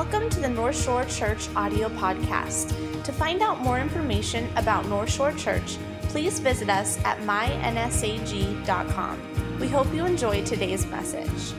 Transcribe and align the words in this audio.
Welcome 0.00 0.30
to 0.30 0.40
the 0.40 0.48
North 0.48 0.82
Shore 0.82 1.04
Church 1.04 1.50
audio 1.54 1.90
podcast. 1.90 2.72
To 3.04 3.12
find 3.12 3.42
out 3.42 3.60
more 3.60 3.78
information 3.78 4.48
about 4.56 4.86
North 4.86 5.10
Shore 5.10 5.32
Church, 5.32 5.76
please 6.04 6.38
visit 6.38 6.70
us 6.70 6.96
at 7.04 7.18
mynsag.com. 7.18 8.00
We 9.60 9.68
hope 9.68 9.92
you 9.92 10.06
enjoy 10.06 10.42
today's 10.42 10.86
message. 10.86 11.52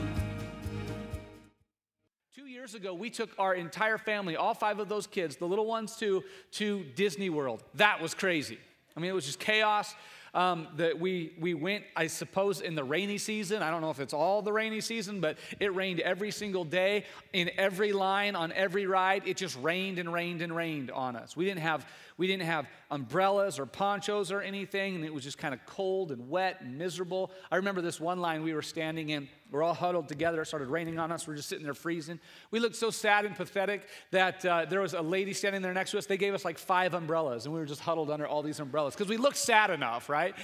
Two 2.34 2.46
years 2.46 2.74
ago, 2.74 2.94
we 2.94 3.10
took 3.10 3.30
our 3.38 3.54
entire 3.54 3.96
family, 3.96 4.34
all 4.34 4.54
five 4.54 4.80
of 4.80 4.88
those 4.88 5.06
kids, 5.06 5.36
the 5.36 5.46
little 5.46 5.66
ones 5.66 5.94
too, 5.94 6.24
to 6.54 6.82
Disney 6.96 7.30
World. 7.30 7.62
That 7.74 8.02
was 8.02 8.12
crazy. 8.12 8.58
I 8.96 9.00
mean, 9.00 9.12
it 9.12 9.14
was 9.14 9.24
just 9.24 9.38
chaos. 9.38 9.94
Um, 10.34 10.68
that 10.78 10.98
we 10.98 11.34
we 11.38 11.52
went, 11.52 11.84
I 11.94 12.06
suppose, 12.06 12.62
in 12.62 12.74
the 12.74 12.84
rainy 12.84 13.18
season. 13.18 13.62
I 13.62 13.70
don't 13.70 13.82
know 13.82 13.90
if 13.90 14.00
it's 14.00 14.14
all 14.14 14.40
the 14.40 14.52
rainy 14.52 14.80
season, 14.80 15.20
but 15.20 15.36
it 15.60 15.74
rained 15.74 16.00
every 16.00 16.30
single 16.30 16.64
day 16.64 17.04
in 17.34 17.50
every 17.58 17.92
line 17.92 18.34
on 18.34 18.50
every 18.52 18.86
ride. 18.86 19.26
It 19.26 19.36
just 19.36 19.58
rained 19.60 19.98
and 19.98 20.10
rained 20.10 20.40
and 20.40 20.56
rained 20.56 20.90
on 20.90 21.16
us. 21.16 21.36
We 21.36 21.44
didn't 21.44 21.60
have 21.60 21.86
we 22.16 22.26
didn't 22.26 22.44
have 22.44 22.66
umbrellas 22.90 23.58
or 23.58 23.66
ponchos 23.66 24.30
or 24.30 24.40
anything, 24.40 24.94
and 24.94 25.04
it 25.04 25.12
was 25.12 25.24
just 25.24 25.38
kind 25.38 25.54
of 25.54 25.64
cold 25.66 26.12
and 26.12 26.28
wet 26.28 26.60
and 26.60 26.76
miserable. 26.76 27.30
I 27.50 27.56
remember 27.56 27.80
this 27.80 28.00
one 28.00 28.20
line 28.20 28.42
we 28.42 28.52
were 28.52 28.62
standing 28.62 29.10
in. 29.10 29.28
We're 29.50 29.62
all 29.62 29.74
huddled 29.74 30.08
together. 30.08 30.40
It 30.40 30.46
started 30.46 30.68
raining 30.68 30.98
on 30.98 31.12
us. 31.12 31.26
We're 31.26 31.36
just 31.36 31.48
sitting 31.48 31.64
there 31.64 31.74
freezing. 31.74 32.18
We 32.50 32.58
looked 32.58 32.76
so 32.76 32.90
sad 32.90 33.26
and 33.26 33.36
pathetic 33.36 33.86
that 34.10 34.44
uh, 34.46 34.64
there 34.64 34.80
was 34.80 34.94
a 34.94 35.02
lady 35.02 35.34
standing 35.34 35.60
there 35.60 35.74
next 35.74 35.90
to 35.90 35.98
us. 35.98 36.06
They 36.06 36.16
gave 36.16 36.32
us 36.32 36.44
like 36.44 36.58
five 36.58 36.94
umbrellas, 36.94 37.44
and 37.44 37.54
we 37.54 37.60
were 37.60 37.66
just 37.66 37.80
huddled 37.80 38.10
under 38.10 38.26
all 38.26 38.42
these 38.42 38.60
umbrellas 38.60 38.94
because 38.94 39.08
we 39.08 39.18
looked 39.18 39.36
sad 39.36 39.70
enough, 39.70 40.08
right? 40.08 40.34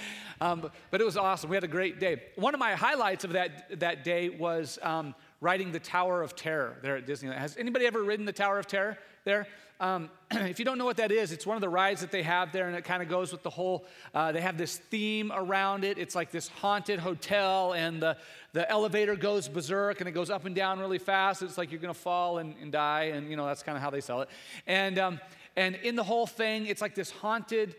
Um, 0.41 0.69
but 0.91 1.01
it 1.01 1.05
was 1.05 1.17
awesome. 1.17 1.49
We 1.49 1.55
had 1.55 1.63
a 1.63 1.67
great 1.67 1.99
day. 1.99 2.21
One 2.35 2.53
of 2.53 2.59
my 2.59 2.73
highlights 2.73 3.23
of 3.23 3.33
that, 3.33 3.79
that 3.79 4.03
day 4.03 4.29
was 4.29 4.77
um, 4.83 5.15
riding 5.41 5.71
the 5.71 5.79
Tower 5.79 6.21
of 6.21 6.35
Terror 6.35 6.77
there 6.81 6.97
at 6.97 7.05
Disneyland. 7.05 7.37
Has 7.37 7.57
anybody 7.57 7.85
ever 7.85 8.03
ridden 8.03 8.25
the 8.25 8.33
Tower 8.33 8.59
of 8.59 8.67
Terror 8.67 8.97
there? 9.23 9.47
Um, 9.81 10.09
if 10.31 10.59
you 10.59 10.65
don't 10.65 10.77
know 10.77 10.85
what 10.85 10.97
that 10.97 11.11
is, 11.11 11.31
it's 11.31 11.45
one 11.45 11.55
of 11.55 11.61
the 11.61 11.69
rides 11.69 12.01
that 12.01 12.11
they 12.11 12.23
have 12.23 12.51
there, 12.51 12.67
and 12.67 12.75
it 12.75 12.83
kind 12.83 13.01
of 13.01 13.07
goes 13.07 13.31
with 13.31 13.43
the 13.43 13.49
whole. 13.49 13.85
Uh, 14.13 14.33
they 14.33 14.41
have 14.41 14.57
this 14.57 14.77
theme 14.77 15.31
around 15.33 15.85
it. 15.85 15.97
It's 15.97 16.15
like 16.15 16.31
this 16.31 16.49
haunted 16.49 16.99
hotel, 16.99 17.73
and 17.73 18.01
the, 18.01 18.17
the 18.51 18.69
elevator 18.69 19.15
goes 19.15 19.47
berserk, 19.47 20.01
and 20.01 20.09
it 20.09 20.11
goes 20.11 20.29
up 20.29 20.45
and 20.45 20.53
down 20.53 20.79
really 20.79 20.97
fast. 20.97 21.41
It's 21.41 21.57
like 21.57 21.71
you're 21.71 21.79
to 21.79 21.93
fall 21.93 22.39
and, 22.39 22.55
and, 22.61 22.71
die, 22.71 23.11
and 23.13 23.29
you 23.29 23.37
know 23.37 23.45
that's 23.45 23.63
kind 23.63 23.77
of 23.77 23.81
how 23.81 23.89
they 23.89 24.01
sell 24.01 24.21
it. 24.21 24.29
And 24.67 24.99
um, 24.99 25.21
and 25.55 25.75
in 25.75 25.95
the 25.95 26.03
whole 26.03 26.27
thing, 26.27 26.65
it's 26.65 26.81
like 26.81 26.95
this 26.95 27.11
haunted. 27.11 27.73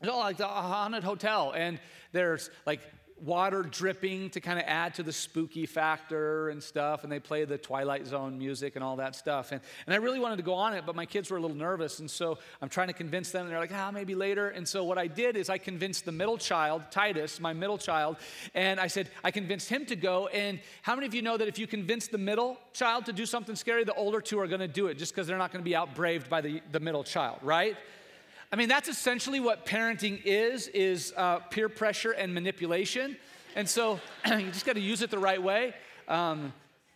It's 0.00 0.10
all 0.10 0.18
like 0.18 0.40
a 0.40 0.46
haunted 0.48 1.04
hotel, 1.04 1.52
and 1.56 1.78
there's 2.10 2.50
like 2.66 2.80
water 3.22 3.62
dripping 3.62 4.30
to 4.30 4.40
kind 4.40 4.58
of 4.58 4.64
add 4.66 4.94
to 4.94 5.02
the 5.02 5.12
spooky 5.12 5.66
factor 5.66 6.48
and 6.48 6.62
stuff. 6.62 7.04
And 7.04 7.12
they 7.12 7.20
play 7.20 7.44
the 7.44 7.56
Twilight 7.56 8.06
Zone 8.06 8.38
music 8.38 8.76
and 8.76 8.84
all 8.84 8.96
that 8.96 9.14
stuff. 9.14 9.52
And, 9.52 9.60
and 9.86 9.94
I 9.94 9.98
really 9.98 10.18
wanted 10.18 10.36
to 10.36 10.42
go 10.42 10.54
on 10.54 10.74
it, 10.74 10.84
but 10.84 10.96
my 10.96 11.06
kids 11.06 11.30
were 11.30 11.36
a 11.36 11.40
little 11.40 11.56
nervous. 11.56 12.00
And 12.00 12.10
so 12.10 12.38
I'm 12.60 12.68
trying 12.68 12.88
to 12.88 12.94
convince 12.94 13.30
them. 13.30 13.42
And 13.42 13.52
they're 13.52 13.60
like, 13.60 13.72
ah, 13.72 13.90
maybe 13.92 14.14
later. 14.14 14.48
And 14.48 14.66
so 14.66 14.84
what 14.84 14.98
I 14.98 15.06
did 15.06 15.36
is 15.36 15.48
I 15.48 15.58
convinced 15.58 16.04
the 16.04 16.12
middle 16.12 16.38
child, 16.38 16.82
Titus, 16.90 17.40
my 17.40 17.52
middle 17.52 17.78
child, 17.78 18.16
and 18.54 18.80
I 18.80 18.88
said, 18.88 19.10
I 19.22 19.30
convinced 19.30 19.68
him 19.68 19.86
to 19.86 19.96
go. 19.96 20.26
And 20.28 20.60
how 20.82 20.94
many 20.94 21.06
of 21.06 21.14
you 21.14 21.22
know 21.22 21.36
that 21.36 21.48
if 21.48 21.58
you 21.58 21.66
convince 21.66 22.08
the 22.08 22.18
middle 22.18 22.58
child 22.72 23.06
to 23.06 23.12
do 23.12 23.26
something 23.26 23.56
scary, 23.56 23.84
the 23.84 23.94
older 23.94 24.20
two 24.20 24.38
are 24.40 24.46
going 24.48 24.60
to 24.60 24.68
do 24.68 24.88
it 24.88 24.98
just 24.98 25.14
because 25.14 25.26
they're 25.26 25.38
not 25.38 25.52
going 25.52 25.64
to 25.64 25.68
be 25.68 25.76
outbraved 25.76 26.28
by 26.28 26.40
the, 26.40 26.60
the 26.72 26.80
middle 26.80 27.04
child, 27.04 27.38
right? 27.42 27.76
I 28.54 28.56
mean, 28.56 28.68
that's 28.68 28.88
essentially 28.88 29.40
what 29.40 29.66
parenting 29.66 30.22
is, 30.24 30.68
is 30.68 31.12
uh, 31.16 31.40
peer 31.40 31.68
pressure 31.68 32.12
and 32.12 32.32
manipulation. 32.32 33.16
And 33.56 33.68
so 33.68 33.98
you 34.30 34.48
just 34.52 34.64
got 34.64 34.74
to 34.74 34.80
use 34.80 35.02
it 35.02 35.10
the 35.10 35.18
right 35.18 35.42
way. 35.42 35.74
Um, 36.06 36.52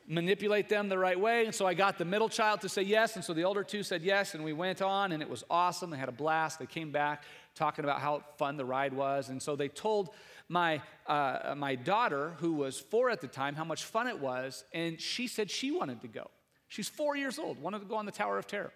manipulate 0.07 0.69
them 0.69 0.89
the 0.89 0.99
right 0.99 1.19
way. 1.19 1.47
And 1.47 1.53
so 1.53 1.67
I 1.67 1.75
got 1.75 1.99
the 1.99 2.05
middle 2.05 2.29
child 2.29 2.61
to 2.61 2.69
say 2.69 2.83
yes. 2.83 3.17
And 3.17 3.25
so 3.25 3.35
the 3.35 3.43
older 3.43 3.65
two 3.65 3.83
said 3.83 4.05
yes. 4.05 4.37
And 4.37 4.45
we 4.45 4.53
went 4.53 4.83
on, 4.83 5.11
and 5.11 5.21
it 5.21 5.29
was 5.29 5.43
awesome. 5.51 5.91
They 5.91 5.99
had 5.99 6.09
a 6.09 6.13
blast. 6.13 6.61
They 6.61 6.67
came 6.67 6.93
back 6.93 7.25
talking 7.57 7.85
about 7.85 8.01
how 8.01 8.23
fun 8.37 8.57
the 8.57 8.65
ride 8.65 8.93
was. 8.93 9.29
And 9.29 9.43
so 9.43 9.57
they 9.57 9.67
told 9.67 10.11
my, 10.49 10.81
uh, 11.09 11.57
my 11.57 11.75
daughter, 11.75 12.35
who 12.39 12.53
was 12.53 12.79
four 12.79 13.11
at 13.11 13.21
the 13.21 13.27
time, 13.27 13.57
how 13.57 13.65
much 13.65 13.83
fun 13.83 14.07
it 14.07 14.21
was. 14.21 14.63
And 14.73 15.01
she 15.01 15.27
said 15.27 15.51
she 15.51 15.73
wanted 15.73 16.03
to 16.03 16.09
go. 16.09 16.31
She's 16.69 16.89
four 16.89 17.17
years 17.17 17.37
old, 17.37 17.61
wanted 17.61 17.81
to 17.81 17.87
go 17.87 17.97
on 17.97 18.07
the 18.07 18.13
Tower 18.13 18.39
of 18.39 18.47
Terror 18.47 18.73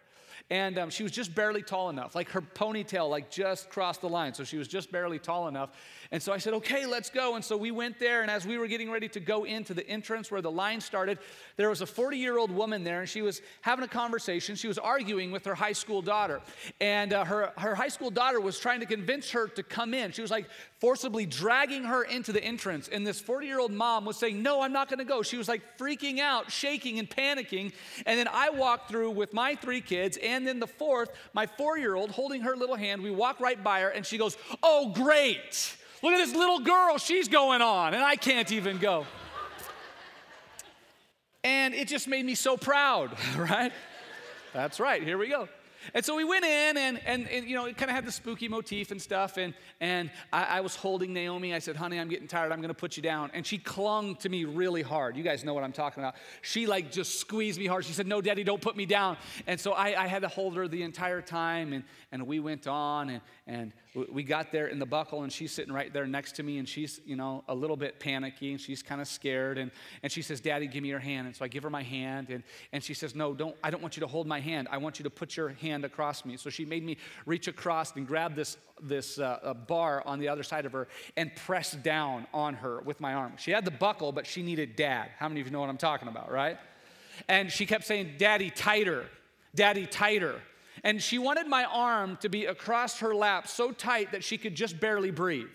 and 0.50 0.78
um, 0.78 0.90
she 0.90 1.02
was 1.02 1.12
just 1.12 1.34
barely 1.34 1.62
tall 1.62 1.90
enough. 1.90 2.14
Like 2.14 2.28
her 2.30 2.40
ponytail, 2.40 3.08
like 3.08 3.30
just 3.30 3.70
crossed 3.70 4.00
the 4.00 4.08
line. 4.08 4.34
So 4.34 4.44
she 4.44 4.56
was 4.56 4.68
just 4.68 4.92
barely 4.92 5.18
tall 5.18 5.48
enough. 5.48 5.70
And 6.10 6.22
so 6.22 6.32
I 6.32 6.38
said, 6.38 6.54
okay, 6.54 6.86
let's 6.86 7.10
go. 7.10 7.36
And 7.36 7.44
so 7.44 7.56
we 7.56 7.70
went 7.70 7.98
there. 7.98 8.22
And 8.22 8.30
as 8.30 8.46
we 8.46 8.58
were 8.58 8.66
getting 8.66 8.90
ready 8.90 9.08
to 9.08 9.20
go 9.20 9.44
into 9.44 9.74
the 9.74 9.86
entrance 9.88 10.30
where 10.30 10.42
the 10.42 10.50
line 10.50 10.80
started, 10.80 11.18
there 11.56 11.68
was 11.68 11.80
a 11.80 11.86
40 11.86 12.18
year 12.18 12.38
old 12.38 12.50
woman 12.50 12.84
there, 12.84 13.00
and 13.00 13.08
she 13.08 13.22
was 13.22 13.40
having 13.62 13.84
a 13.84 13.88
conversation. 13.88 14.56
She 14.56 14.68
was 14.68 14.78
arguing 14.78 15.32
with 15.32 15.44
her 15.44 15.54
high 15.54 15.72
school 15.72 16.02
daughter. 16.02 16.40
And 16.80 17.12
uh, 17.12 17.24
her, 17.24 17.52
her 17.56 17.74
high 17.74 17.88
school 17.88 18.10
daughter 18.10 18.40
was 18.40 18.58
trying 18.58 18.80
to 18.80 18.86
convince 18.86 19.30
her 19.30 19.48
to 19.48 19.62
come 19.62 19.94
in. 19.94 20.12
She 20.12 20.22
was 20.22 20.30
like 20.30 20.46
forcibly 20.82 21.24
dragging 21.24 21.84
her 21.84 22.02
into 22.02 22.32
the 22.32 22.42
entrance. 22.42 22.88
And 22.88 23.06
this 23.06 23.20
40 23.20 23.46
year 23.46 23.60
old 23.60 23.70
mom 23.70 24.04
was 24.04 24.16
saying, 24.16 24.42
no, 24.42 24.62
I'm 24.62 24.72
not 24.72 24.88
going 24.88 24.98
to 24.98 25.04
go. 25.04 25.22
She 25.22 25.36
was 25.36 25.46
like 25.46 25.62
freaking 25.78 26.18
out, 26.18 26.50
shaking, 26.50 26.98
and 26.98 27.08
panicking. 27.08 27.72
And 28.04 28.18
then 28.18 28.26
I 28.26 28.50
walked 28.50 28.90
through 28.90 29.12
with 29.12 29.32
my 29.32 29.54
three 29.54 29.80
kids 29.80 30.18
and 30.20 30.44
then 30.44 30.58
the 30.58 30.66
fourth, 30.66 31.10
my 31.34 31.46
four 31.46 31.78
year 31.78 31.94
old, 31.94 32.10
holding 32.10 32.40
her 32.40 32.56
little 32.56 32.74
hand. 32.74 33.00
We 33.00 33.12
walk 33.12 33.38
right 33.38 33.62
by 33.62 33.82
her, 33.82 33.90
and 33.90 34.04
she 34.04 34.18
goes, 34.18 34.36
Oh, 34.60 34.90
great. 34.92 35.76
Look 36.02 36.14
at 36.14 36.18
this 36.18 36.34
little 36.34 36.58
girl. 36.58 36.98
She's 36.98 37.28
going 37.28 37.62
on, 37.62 37.94
and 37.94 38.02
I 38.02 38.16
can't 38.16 38.50
even 38.50 38.78
go. 38.78 39.06
And 41.44 41.74
it 41.74 41.86
just 41.86 42.08
made 42.08 42.26
me 42.26 42.34
so 42.34 42.56
proud, 42.56 43.16
right? 43.36 43.72
That's 44.52 44.80
right. 44.80 45.00
Here 45.00 45.16
we 45.16 45.28
go. 45.28 45.48
And 45.94 46.04
so 46.04 46.16
we 46.16 46.24
went 46.24 46.44
in, 46.44 46.76
and, 46.76 47.00
and, 47.06 47.28
and 47.28 47.46
you 47.46 47.54
know, 47.54 47.66
it 47.66 47.76
kind 47.76 47.90
of 47.90 47.94
had 47.94 48.04
the 48.06 48.12
spooky 48.12 48.48
motif 48.48 48.90
and 48.90 49.00
stuff. 49.00 49.36
And, 49.36 49.54
and 49.80 50.10
I, 50.32 50.58
I, 50.58 50.60
was 50.60 50.76
holding 50.76 51.12
Naomi. 51.12 51.54
I 51.54 51.58
said, 51.58 51.76
honey, 51.76 51.98
I'm 51.98 52.08
getting 52.08 52.28
tired. 52.28 52.52
I'm 52.52 52.58
going 52.60 52.68
to 52.68 52.74
put 52.74 52.96
you 52.96 53.02
down. 53.02 53.30
And 53.34 53.46
she 53.46 53.58
clung 53.58 54.16
to 54.16 54.28
me 54.28 54.44
really 54.44 54.82
hard. 54.82 55.16
You 55.16 55.22
guys 55.22 55.44
know 55.44 55.54
what 55.54 55.64
I'm 55.64 55.72
talking 55.72 56.02
about. 56.02 56.14
She 56.40 56.66
like 56.66 56.90
just 56.92 57.20
squeezed 57.20 57.58
me 57.58 57.66
hard. 57.66 57.84
She 57.84 57.92
said, 57.92 58.06
no, 58.06 58.20
daddy, 58.20 58.44
don't 58.44 58.62
put 58.62 58.76
me 58.76 58.86
down. 58.86 59.16
And 59.46 59.58
so 59.58 59.72
I, 59.72 60.04
I 60.04 60.06
had 60.06 60.22
to 60.22 60.28
hold 60.28 60.56
her 60.56 60.68
the 60.68 60.82
entire 60.82 61.22
time. 61.22 61.72
And, 61.72 61.84
and 62.10 62.26
we 62.26 62.40
went 62.40 62.66
on, 62.66 63.10
and, 63.10 63.20
and 63.46 63.72
we 63.94 64.22
got 64.22 64.52
there 64.52 64.68
in 64.68 64.78
the 64.78 64.86
buckle, 64.86 65.22
and 65.22 65.30
she's 65.30 65.52
sitting 65.52 65.72
right 65.72 65.92
there 65.92 66.06
next 66.06 66.36
to 66.36 66.42
me, 66.42 66.56
and 66.56 66.66
she's, 66.66 67.00
you 67.04 67.14
know, 67.14 67.44
a 67.48 67.54
little 67.54 67.76
bit 67.76 68.00
panicky, 68.00 68.52
and 68.52 68.60
she's 68.60 68.82
kind 68.82 69.02
of 69.02 69.08
scared. 69.08 69.58
And, 69.58 69.70
and 70.02 70.10
she 70.10 70.22
says, 70.22 70.40
Daddy, 70.40 70.66
give 70.66 70.82
me 70.82 70.88
your 70.88 70.98
hand. 70.98 71.26
And 71.26 71.36
so 71.36 71.44
I 71.44 71.48
give 71.48 71.62
her 71.62 71.68
my 71.68 71.82
hand, 71.82 72.30
and, 72.30 72.42
and 72.72 72.82
she 72.82 72.94
says, 72.94 73.14
No, 73.14 73.34
don't, 73.34 73.54
I 73.62 73.70
don't 73.70 73.82
want 73.82 73.96
you 73.96 74.00
to 74.00 74.06
hold 74.06 74.26
my 74.26 74.40
hand. 74.40 74.68
I 74.70 74.78
want 74.78 74.98
you 74.98 75.02
to 75.02 75.10
put 75.10 75.36
your 75.36 75.50
hand 75.50 75.84
across 75.84 76.24
me. 76.24 76.38
So 76.38 76.48
she 76.48 76.64
made 76.64 76.82
me 76.82 76.96
reach 77.26 77.48
across 77.48 77.94
and 77.94 78.06
grab 78.06 78.34
this, 78.34 78.56
this 78.80 79.18
uh, 79.18 79.54
bar 79.66 80.02
on 80.06 80.18
the 80.18 80.28
other 80.28 80.42
side 80.42 80.64
of 80.64 80.72
her 80.72 80.88
and 81.18 81.34
press 81.36 81.72
down 81.72 82.26
on 82.32 82.54
her 82.54 82.80
with 82.80 82.98
my 82.98 83.12
arm. 83.12 83.34
She 83.36 83.50
had 83.50 83.66
the 83.66 83.70
buckle, 83.70 84.10
but 84.10 84.26
she 84.26 84.42
needed 84.42 84.74
dad. 84.74 85.10
How 85.18 85.28
many 85.28 85.42
of 85.42 85.46
you 85.46 85.52
know 85.52 85.60
what 85.60 85.68
I'm 85.68 85.76
talking 85.76 86.08
about, 86.08 86.32
right? 86.32 86.56
And 87.28 87.52
she 87.52 87.66
kept 87.66 87.84
saying, 87.84 88.14
Daddy, 88.16 88.48
tighter, 88.48 89.04
Daddy, 89.54 89.86
tighter. 89.86 90.40
And 90.84 91.02
she 91.02 91.18
wanted 91.18 91.46
my 91.46 91.64
arm 91.64 92.16
to 92.18 92.28
be 92.28 92.46
across 92.46 93.00
her 93.00 93.14
lap 93.14 93.48
so 93.48 93.72
tight 93.72 94.12
that 94.12 94.24
she 94.24 94.38
could 94.38 94.54
just 94.54 94.80
barely 94.80 95.10
breathe. 95.10 95.50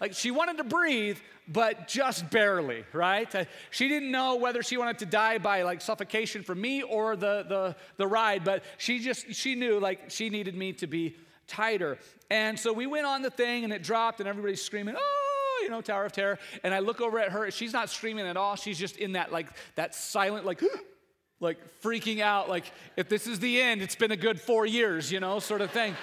Like 0.00 0.14
she 0.14 0.30
wanted 0.30 0.58
to 0.58 0.64
breathe, 0.64 1.18
but 1.48 1.88
just 1.88 2.30
barely, 2.30 2.84
right? 2.92 3.32
Uh, 3.34 3.44
she 3.70 3.88
didn't 3.88 4.10
know 4.10 4.36
whether 4.36 4.62
she 4.62 4.76
wanted 4.76 4.98
to 4.98 5.06
die 5.06 5.38
by 5.38 5.62
like 5.62 5.80
suffocation 5.80 6.42
from 6.42 6.60
me 6.60 6.82
or 6.82 7.16
the, 7.16 7.44
the, 7.48 7.76
the 7.96 8.06
ride, 8.06 8.44
but 8.44 8.62
she 8.76 8.98
just, 8.98 9.34
she 9.34 9.54
knew 9.54 9.80
like 9.80 10.10
she 10.10 10.30
needed 10.30 10.54
me 10.54 10.72
to 10.74 10.86
be 10.86 11.16
tighter. 11.46 11.98
And 12.30 12.58
so 12.58 12.72
we 12.72 12.86
went 12.86 13.06
on 13.06 13.22
the 13.22 13.30
thing 13.30 13.64
and 13.64 13.72
it 13.72 13.82
dropped 13.82 14.20
and 14.20 14.28
everybody's 14.28 14.62
screaming, 14.62 14.94
oh, 14.96 15.60
you 15.62 15.70
know, 15.70 15.80
Tower 15.80 16.04
of 16.04 16.12
Terror. 16.12 16.38
And 16.62 16.74
I 16.74 16.78
look 16.80 17.00
over 17.00 17.18
at 17.18 17.32
her, 17.32 17.50
she's 17.50 17.72
not 17.72 17.90
screaming 17.90 18.26
at 18.26 18.36
all. 18.36 18.54
She's 18.54 18.78
just 18.78 18.96
in 18.96 19.12
that 19.12 19.32
like, 19.32 19.48
that 19.74 19.94
silent, 19.94 20.44
like, 20.44 20.62
like 21.40 21.58
freaking 21.80 22.20
out, 22.20 22.48
like, 22.48 22.72
if 22.96 23.08
this 23.08 23.26
is 23.26 23.38
the 23.38 23.60
end, 23.60 23.80
it's 23.80 23.94
been 23.94 24.10
a 24.10 24.16
good 24.16 24.40
four 24.40 24.66
years, 24.66 25.12
you 25.12 25.20
know, 25.20 25.38
sort 25.38 25.60
of 25.60 25.70
thing. 25.70 25.94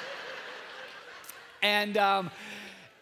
and, 1.61 1.97
um, 1.97 2.31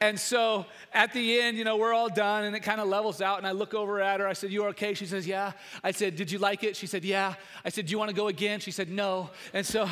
and 0.01 0.19
so 0.19 0.65
at 0.93 1.13
the 1.13 1.39
end, 1.39 1.57
you 1.57 1.63
know, 1.63 1.77
we're 1.77 1.93
all 1.93 2.09
done 2.09 2.43
and 2.43 2.55
it 2.55 2.59
kind 2.59 2.81
of 2.81 2.89
levels 2.89 3.21
out. 3.21 3.37
And 3.37 3.47
I 3.47 3.51
look 3.51 3.73
over 3.73 4.01
at 4.01 4.19
her. 4.19 4.27
I 4.27 4.33
said, 4.33 4.51
"You 4.51 4.65
are 4.65 4.69
okay? 4.69 4.93
She 4.93 5.05
says, 5.05 5.25
Yeah. 5.25 5.53
I 5.81 5.91
said, 5.91 6.17
Did 6.17 6.29
you 6.29 6.39
like 6.39 6.61
it? 6.63 6.75
She 6.75 6.87
said, 6.87 7.05
Yeah. 7.05 7.35
I 7.63 7.69
said, 7.69 7.85
Do 7.85 7.91
you 7.91 7.97
want 7.97 8.09
to 8.09 8.15
go 8.15 8.27
again? 8.27 8.59
She 8.59 8.71
said, 8.71 8.89
No. 8.89 9.29
And 9.53 9.65
so 9.65 9.87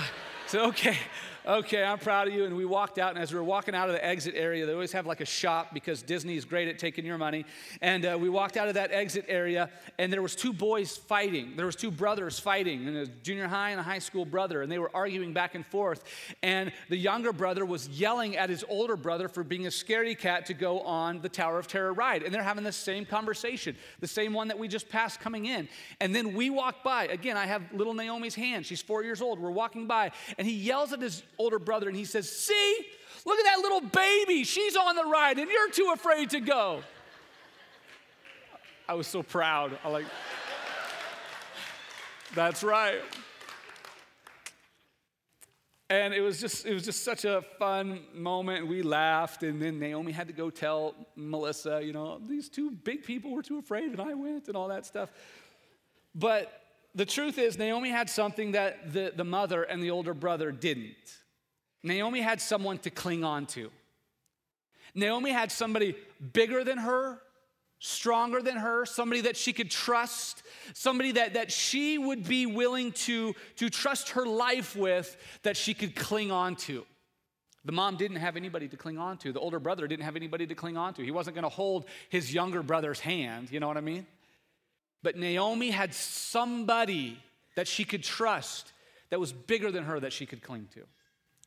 So, 0.51 0.65
okay, 0.65 0.97
okay, 1.45 1.81
I'm 1.81 1.97
proud 1.97 2.27
of 2.27 2.33
you. 2.33 2.43
And 2.43 2.57
we 2.57 2.65
walked 2.65 2.97
out, 2.97 3.11
and 3.11 3.19
as 3.19 3.31
we 3.31 3.39
were 3.39 3.45
walking 3.45 3.73
out 3.73 3.87
of 3.87 3.95
the 3.95 4.05
exit 4.05 4.33
area, 4.35 4.65
they 4.65 4.73
always 4.73 4.91
have 4.91 5.05
like 5.05 5.21
a 5.21 5.25
shop 5.25 5.73
because 5.73 6.01
Disney 6.01 6.35
is 6.35 6.43
great 6.43 6.67
at 6.67 6.77
taking 6.77 7.05
your 7.05 7.17
money. 7.17 7.45
And 7.81 8.05
uh, 8.05 8.17
we 8.19 8.27
walked 8.27 8.57
out 8.57 8.67
of 8.67 8.73
that 8.73 8.91
exit 8.91 9.23
area, 9.29 9.69
and 9.97 10.11
there 10.11 10.21
was 10.21 10.35
two 10.35 10.51
boys 10.51 10.97
fighting. 10.97 11.53
There 11.55 11.65
was 11.65 11.77
two 11.77 11.89
brothers 11.89 12.37
fighting, 12.37 12.85
and 12.85 12.97
a 12.97 13.07
junior 13.07 13.47
high 13.47 13.69
and 13.69 13.79
a 13.79 13.83
high 13.83 13.99
school 13.99 14.25
brother, 14.25 14.61
and 14.61 14.69
they 14.69 14.77
were 14.77 14.91
arguing 14.93 15.31
back 15.31 15.55
and 15.55 15.65
forth. 15.65 16.03
And 16.43 16.73
the 16.89 16.97
younger 16.97 17.31
brother 17.31 17.65
was 17.65 17.87
yelling 17.87 18.35
at 18.35 18.49
his 18.49 18.65
older 18.67 18.97
brother 18.97 19.29
for 19.29 19.45
being 19.45 19.67
a 19.67 19.69
scaredy 19.69 20.17
cat 20.17 20.47
to 20.47 20.53
go 20.53 20.81
on 20.81 21.21
the 21.21 21.29
Tower 21.29 21.59
of 21.59 21.67
Terror 21.69 21.93
ride. 21.93 22.23
And 22.23 22.33
they're 22.33 22.43
having 22.43 22.65
the 22.65 22.73
same 22.73 23.05
conversation, 23.05 23.77
the 24.01 24.07
same 24.07 24.33
one 24.33 24.49
that 24.49 24.59
we 24.59 24.67
just 24.67 24.89
passed 24.89 25.21
coming 25.21 25.45
in. 25.45 25.69
And 26.01 26.13
then 26.13 26.33
we 26.33 26.49
walk 26.49 26.83
by. 26.83 27.05
Again, 27.05 27.37
I 27.37 27.45
have 27.45 27.63
little 27.71 27.93
Naomi's 27.93 28.35
hand. 28.35 28.65
She's 28.65 28.81
four 28.81 29.01
years 29.01 29.21
old. 29.21 29.39
We're 29.39 29.49
walking 29.49 29.87
by, 29.87 30.11
and 30.41 30.49
he 30.49 30.55
yells 30.55 30.91
at 30.91 30.99
his 30.99 31.21
older 31.37 31.59
brother 31.59 31.87
and 31.87 31.95
he 31.95 32.03
says, 32.03 32.27
See, 32.27 32.75
look 33.27 33.37
at 33.37 33.45
that 33.45 33.59
little 33.59 33.79
baby. 33.79 34.43
She's 34.43 34.75
on 34.75 34.95
the 34.95 35.03
ride, 35.03 35.37
and 35.37 35.47
you're 35.51 35.69
too 35.69 35.91
afraid 35.93 36.31
to 36.31 36.39
go. 36.39 36.81
I 38.89 38.95
was 38.95 39.05
so 39.05 39.21
proud. 39.21 39.77
I 39.83 39.89
like, 39.89 40.05
that's 42.33 42.63
right. 42.63 43.01
And 45.91 46.11
it 46.11 46.21
was 46.21 46.41
just 46.41 46.65
it 46.65 46.73
was 46.73 46.85
just 46.85 47.03
such 47.03 47.23
a 47.23 47.43
fun 47.59 47.99
moment. 48.11 48.65
We 48.65 48.81
laughed, 48.81 49.43
and 49.43 49.61
then 49.61 49.77
Naomi 49.77 50.11
had 50.11 50.25
to 50.25 50.33
go 50.33 50.49
tell 50.49 50.95
Melissa, 51.15 51.83
you 51.83 51.93
know, 51.93 52.19
these 52.27 52.49
two 52.49 52.71
big 52.71 53.03
people 53.03 53.29
were 53.29 53.43
too 53.43 53.59
afraid, 53.59 53.91
and 53.91 54.01
I 54.01 54.15
went, 54.15 54.47
and 54.47 54.57
all 54.57 54.69
that 54.69 54.87
stuff. 54.87 55.11
But 56.15 56.60
the 56.93 57.05
truth 57.05 57.37
is, 57.37 57.57
Naomi 57.57 57.89
had 57.89 58.09
something 58.09 58.51
that 58.51 58.91
the, 58.93 59.13
the 59.15 59.23
mother 59.23 59.63
and 59.63 59.81
the 59.81 59.91
older 59.91 60.13
brother 60.13 60.51
didn't. 60.51 60.95
Naomi 61.83 62.21
had 62.21 62.41
someone 62.41 62.77
to 62.79 62.89
cling 62.89 63.23
on 63.23 63.45
to. 63.47 63.71
Naomi 64.93 65.31
had 65.31 65.51
somebody 65.51 65.95
bigger 66.33 66.63
than 66.63 66.77
her, 66.77 67.21
stronger 67.79 68.41
than 68.41 68.57
her, 68.57 68.85
somebody 68.85 69.21
that 69.21 69.37
she 69.37 69.53
could 69.53 69.71
trust, 69.71 70.43
somebody 70.73 71.13
that, 71.13 71.33
that 71.33 71.51
she 71.51 71.97
would 71.97 72.27
be 72.27 72.45
willing 72.45 72.91
to, 72.91 73.33
to 73.55 73.69
trust 73.69 74.09
her 74.09 74.25
life 74.25 74.75
with, 74.75 75.17
that 75.43 75.57
she 75.57 75.73
could 75.73 75.95
cling 75.95 76.29
on 76.31 76.55
to. 76.55 76.85
The 77.63 77.71
mom 77.71 77.95
didn't 77.95 78.17
have 78.17 78.37
anybody 78.37 78.67
to 78.67 78.77
cling 78.77 78.97
on 78.97 79.17
to. 79.19 79.31
The 79.31 79.39
older 79.39 79.59
brother 79.59 79.87
didn't 79.87 80.03
have 80.03 80.15
anybody 80.15 80.47
to 80.47 80.55
cling 80.55 80.77
on 80.77 80.93
to. 80.95 81.03
He 81.03 81.11
wasn't 81.11 81.35
going 81.35 81.43
to 81.43 81.49
hold 81.49 81.85
his 82.09 82.33
younger 82.33 82.63
brother's 82.63 82.99
hand, 82.99 83.51
you 83.51 83.59
know 83.59 83.67
what 83.67 83.77
I 83.77 83.81
mean? 83.81 84.05
But 85.03 85.17
Naomi 85.17 85.71
had 85.71 85.93
somebody 85.93 87.17
that 87.55 87.67
she 87.67 87.83
could 87.83 88.03
trust 88.03 88.71
that 89.09 89.19
was 89.19 89.33
bigger 89.33 89.71
than 89.71 89.83
her 89.83 89.99
that 89.99 90.13
she 90.13 90.25
could 90.25 90.41
cling 90.41 90.67
to. 90.73 90.81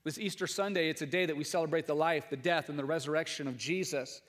This 0.05 0.19
Easter 0.19 0.47
Sunday, 0.47 0.91
it's 0.91 1.03
a 1.03 1.07
day 1.07 1.25
that 1.25 1.37
we 1.37 1.45
celebrate 1.45 1.87
the 1.87 1.95
life, 1.95 2.29
the 2.29 2.37
death, 2.37 2.69
and 2.69 2.79
the 2.79 2.85
resurrection 2.85 3.49
of 3.49 3.57
Jesus. 3.57 4.21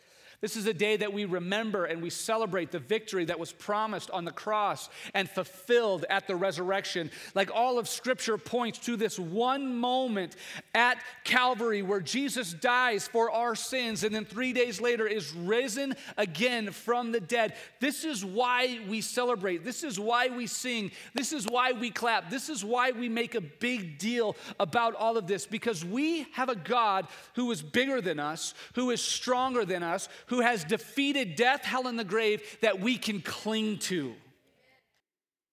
This 0.45 0.57
is 0.57 0.67
a 0.67 0.75
day 0.75 0.95
that 0.97 1.11
we 1.11 1.25
remember 1.25 1.85
and 1.85 2.03
we 2.03 2.11
celebrate 2.11 2.69
the 2.69 2.77
victory 2.77 3.25
that 3.25 3.39
was 3.39 3.51
promised 3.51 4.11
on 4.11 4.25
the 4.25 4.31
cross 4.31 4.89
and 5.15 5.27
fulfilled 5.27 6.05
at 6.07 6.27
the 6.27 6.35
resurrection. 6.35 7.09
Like 7.33 7.49
all 7.51 7.79
of 7.79 7.89
Scripture 7.89 8.37
points 8.37 8.77
to 8.85 8.95
this 8.95 9.17
one 9.17 9.75
moment 9.75 10.35
at 10.75 10.99
Calvary 11.23 11.81
where 11.81 11.99
Jesus 11.99 12.53
dies 12.53 13.07
for 13.07 13.31
our 13.31 13.55
sins 13.55 14.03
and 14.03 14.13
then 14.13 14.23
three 14.23 14.53
days 14.53 14.79
later 14.79 15.07
is 15.07 15.33
risen 15.33 15.95
again 16.15 16.69
from 16.69 17.11
the 17.11 17.21
dead. 17.21 17.55
This 17.79 18.05
is 18.05 18.23
why 18.23 18.81
we 18.87 19.01
celebrate. 19.01 19.65
This 19.65 19.83
is 19.83 19.99
why 19.99 20.27
we 20.27 20.45
sing. 20.45 20.91
This 21.15 21.33
is 21.33 21.47
why 21.47 21.71
we 21.71 21.89
clap. 21.89 22.29
This 22.29 22.49
is 22.49 22.63
why 22.63 22.91
we 22.91 23.09
make 23.09 23.33
a 23.33 23.41
big 23.41 23.97
deal 23.97 24.35
about 24.59 24.93
all 24.93 25.17
of 25.17 25.25
this 25.25 25.47
because 25.47 25.83
we 25.83 26.27
have 26.33 26.49
a 26.49 26.55
God 26.55 27.07
who 27.33 27.49
is 27.49 27.63
bigger 27.63 27.99
than 27.99 28.19
us, 28.19 28.53
who 28.75 28.91
is 28.91 29.01
stronger 29.01 29.65
than 29.65 29.81
us, 29.81 30.07
who 30.27 30.34
has 30.41 30.63
defeated 30.63 31.35
death, 31.35 31.63
hell, 31.63 31.87
and 31.87 31.97
the 31.97 32.03
grave 32.03 32.41
that 32.61 32.79
we 32.79 32.97
can 32.97 33.21
cling 33.21 33.79
to. 33.79 34.13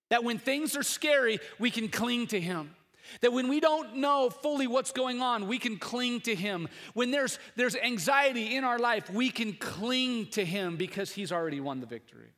That 0.09 0.23
when 0.23 0.37
things 0.37 0.75
are 0.75 0.83
scary, 0.83 1.39
we 1.59 1.71
can 1.71 1.87
cling 1.87 2.27
to 2.27 2.39
Him. 2.39 2.75
That 3.21 3.33
when 3.33 3.47
we 3.47 3.59
don't 3.59 3.97
know 3.97 4.29
fully 4.29 4.67
what's 4.67 4.91
going 4.91 5.21
on, 5.21 5.47
we 5.47 5.59
can 5.59 5.77
cling 5.77 6.21
to 6.21 6.35
Him. 6.35 6.67
When 6.93 7.11
there's, 7.11 7.39
there's 7.55 7.75
anxiety 7.75 8.55
in 8.55 8.63
our 8.63 8.79
life, 8.79 9.09
we 9.09 9.29
can 9.29 9.53
cling 9.53 10.27
to 10.27 10.45
Him 10.45 10.77
because 10.77 11.11
He's 11.11 11.31
already 11.31 11.59
won 11.59 11.79
the 11.79 11.85
victory. 11.85 12.31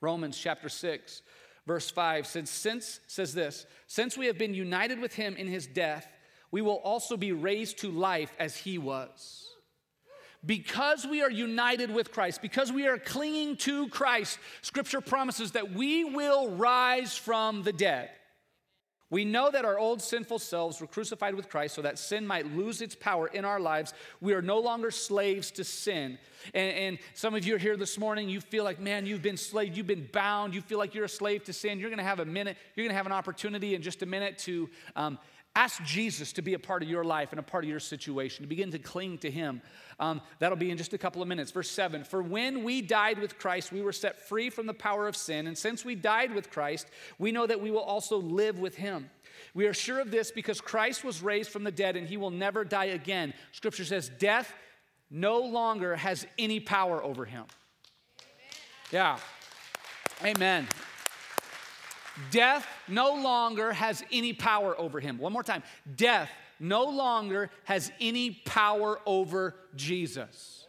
Romans 0.00 0.38
chapter 0.38 0.68
6, 0.68 1.22
verse 1.66 1.90
5 1.90 2.26
says, 2.26 2.50
Since, 2.50 3.00
says 3.06 3.34
this, 3.34 3.66
since 3.86 4.18
we 4.18 4.26
have 4.26 4.38
been 4.38 4.54
united 4.54 5.00
with 5.00 5.14
Him 5.14 5.36
in 5.36 5.46
His 5.46 5.66
death, 5.66 6.06
we 6.50 6.62
will 6.62 6.76
also 6.76 7.16
be 7.16 7.32
raised 7.32 7.78
to 7.78 7.90
life 7.90 8.32
as 8.38 8.56
He 8.56 8.78
was 8.78 9.53
because 10.46 11.06
we 11.06 11.22
are 11.22 11.30
united 11.30 11.90
with 11.90 12.12
Christ, 12.12 12.42
because 12.42 12.72
we 12.72 12.86
are 12.86 12.98
clinging 12.98 13.56
to 13.58 13.88
Christ, 13.88 14.38
Scripture 14.62 15.00
promises 15.00 15.52
that 15.52 15.72
we 15.72 16.04
will 16.04 16.50
rise 16.50 17.16
from 17.16 17.62
the 17.62 17.72
dead. 17.72 18.10
We 19.10 19.24
know 19.24 19.48
that 19.50 19.64
our 19.64 19.78
old 19.78 20.02
sinful 20.02 20.40
selves 20.40 20.80
were 20.80 20.88
crucified 20.88 21.36
with 21.36 21.48
Christ 21.48 21.76
so 21.76 21.82
that 21.82 22.00
sin 22.00 22.26
might 22.26 22.52
lose 22.52 22.82
its 22.82 22.96
power 22.96 23.28
in 23.28 23.44
our 23.44 23.60
lives. 23.60 23.94
We 24.20 24.32
are 24.32 24.42
no 24.42 24.58
longer 24.58 24.90
slaves 24.90 25.52
to 25.52 25.62
sin. 25.62 26.18
And, 26.52 26.76
and, 26.76 26.98
some 27.14 27.34
of 27.34 27.46
you 27.46 27.54
are 27.54 27.58
here 27.58 27.76
this 27.76 27.96
morning, 27.96 28.28
you 28.28 28.40
feel 28.40 28.64
like, 28.64 28.80
man, 28.80 29.06
you've 29.06 29.22
been 29.22 29.36
slave, 29.36 29.76
you've 29.76 29.86
been 29.86 30.08
bound, 30.12 30.52
you 30.52 30.60
feel 30.60 30.78
like 30.78 30.94
you're 30.94 31.04
a 31.04 31.08
slave 31.08 31.44
to 31.44 31.52
sin. 31.52 31.78
You're 31.78 31.90
gonna 31.90 32.02
have 32.02 32.18
a 32.18 32.24
minute, 32.24 32.56
you're 32.74 32.86
gonna 32.86 32.96
have 32.96 33.06
an 33.06 33.12
opportunity 33.12 33.76
in 33.76 33.82
just 33.82 34.02
a 34.02 34.06
minute 34.06 34.38
to 34.38 34.68
um, 34.96 35.18
Ask 35.56 35.82
Jesus 35.84 36.32
to 36.32 36.42
be 36.42 36.54
a 36.54 36.58
part 36.58 36.82
of 36.82 36.88
your 36.88 37.04
life 37.04 37.30
and 37.30 37.38
a 37.38 37.42
part 37.42 37.62
of 37.62 37.70
your 37.70 37.78
situation, 37.78 38.42
to 38.42 38.48
begin 38.48 38.72
to 38.72 38.78
cling 38.78 39.18
to 39.18 39.30
Him. 39.30 39.62
Um, 40.00 40.20
that'll 40.40 40.58
be 40.58 40.72
in 40.72 40.76
just 40.76 40.94
a 40.94 40.98
couple 40.98 41.22
of 41.22 41.28
minutes. 41.28 41.52
Verse 41.52 41.70
7 41.70 42.02
For 42.02 42.22
when 42.22 42.64
we 42.64 42.82
died 42.82 43.18
with 43.18 43.38
Christ, 43.38 43.70
we 43.70 43.80
were 43.80 43.92
set 43.92 44.28
free 44.28 44.50
from 44.50 44.66
the 44.66 44.74
power 44.74 45.06
of 45.06 45.16
sin. 45.16 45.46
And 45.46 45.56
since 45.56 45.84
we 45.84 45.94
died 45.94 46.34
with 46.34 46.50
Christ, 46.50 46.88
we 47.18 47.30
know 47.30 47.46
that 47.46 47.60
we 47.60 47.70
will 47.70 47.78
also 47.80 48.16
live 48.16 48.58
with 48.58 48.74
Him. 48.74 49.10
We 49.54 49.66
are 49.66 49.74
sure 49.74 50.00
of 50.00 50.10
this 50.10 50.32
because 50.32 50.60
Christ 50.60 51.04
was 51.04 51.22
raised 51.22 51.50
from 51.50 51.62
the 51.62 51.70
dead 51.70 51.96
and 51.96 52.08
He 52.08 52.16
will 52.16 52.30
never 52.30 52.64
die 52.64 52.86
again. 52.86 53.32
Scripture 53.52 53.84
says, 53.84 54.10
Death 54.18 54.52
no 55.08 55.38
longer 55.38 55.94
has 55.94 56.26
any 56.36 56.58
power 56.58 57.02
over 57.02 57.24
Him. 57.24 57.44
Yeah. 58.90 59.18
Amen. 60.24 60.66
Death 62.30 62.66
no 62.88 63.14
longer 63.14 63.72
has 63.72 64.04
any 64.12 64.32
power 64.32 64.78
over 64.78 65.00
him. 65.00 65.18
One 65.18 65.32
more 65.32 65.42
time. 65.42 65.62
Death 65.96 66.30
no 66.60 66.84
longer 66.84 67.50
has 67.64 67.90
any 68.00 68.30
power 68.44 69.00
over 69.06 69.54
Jesus. 69.74 70.66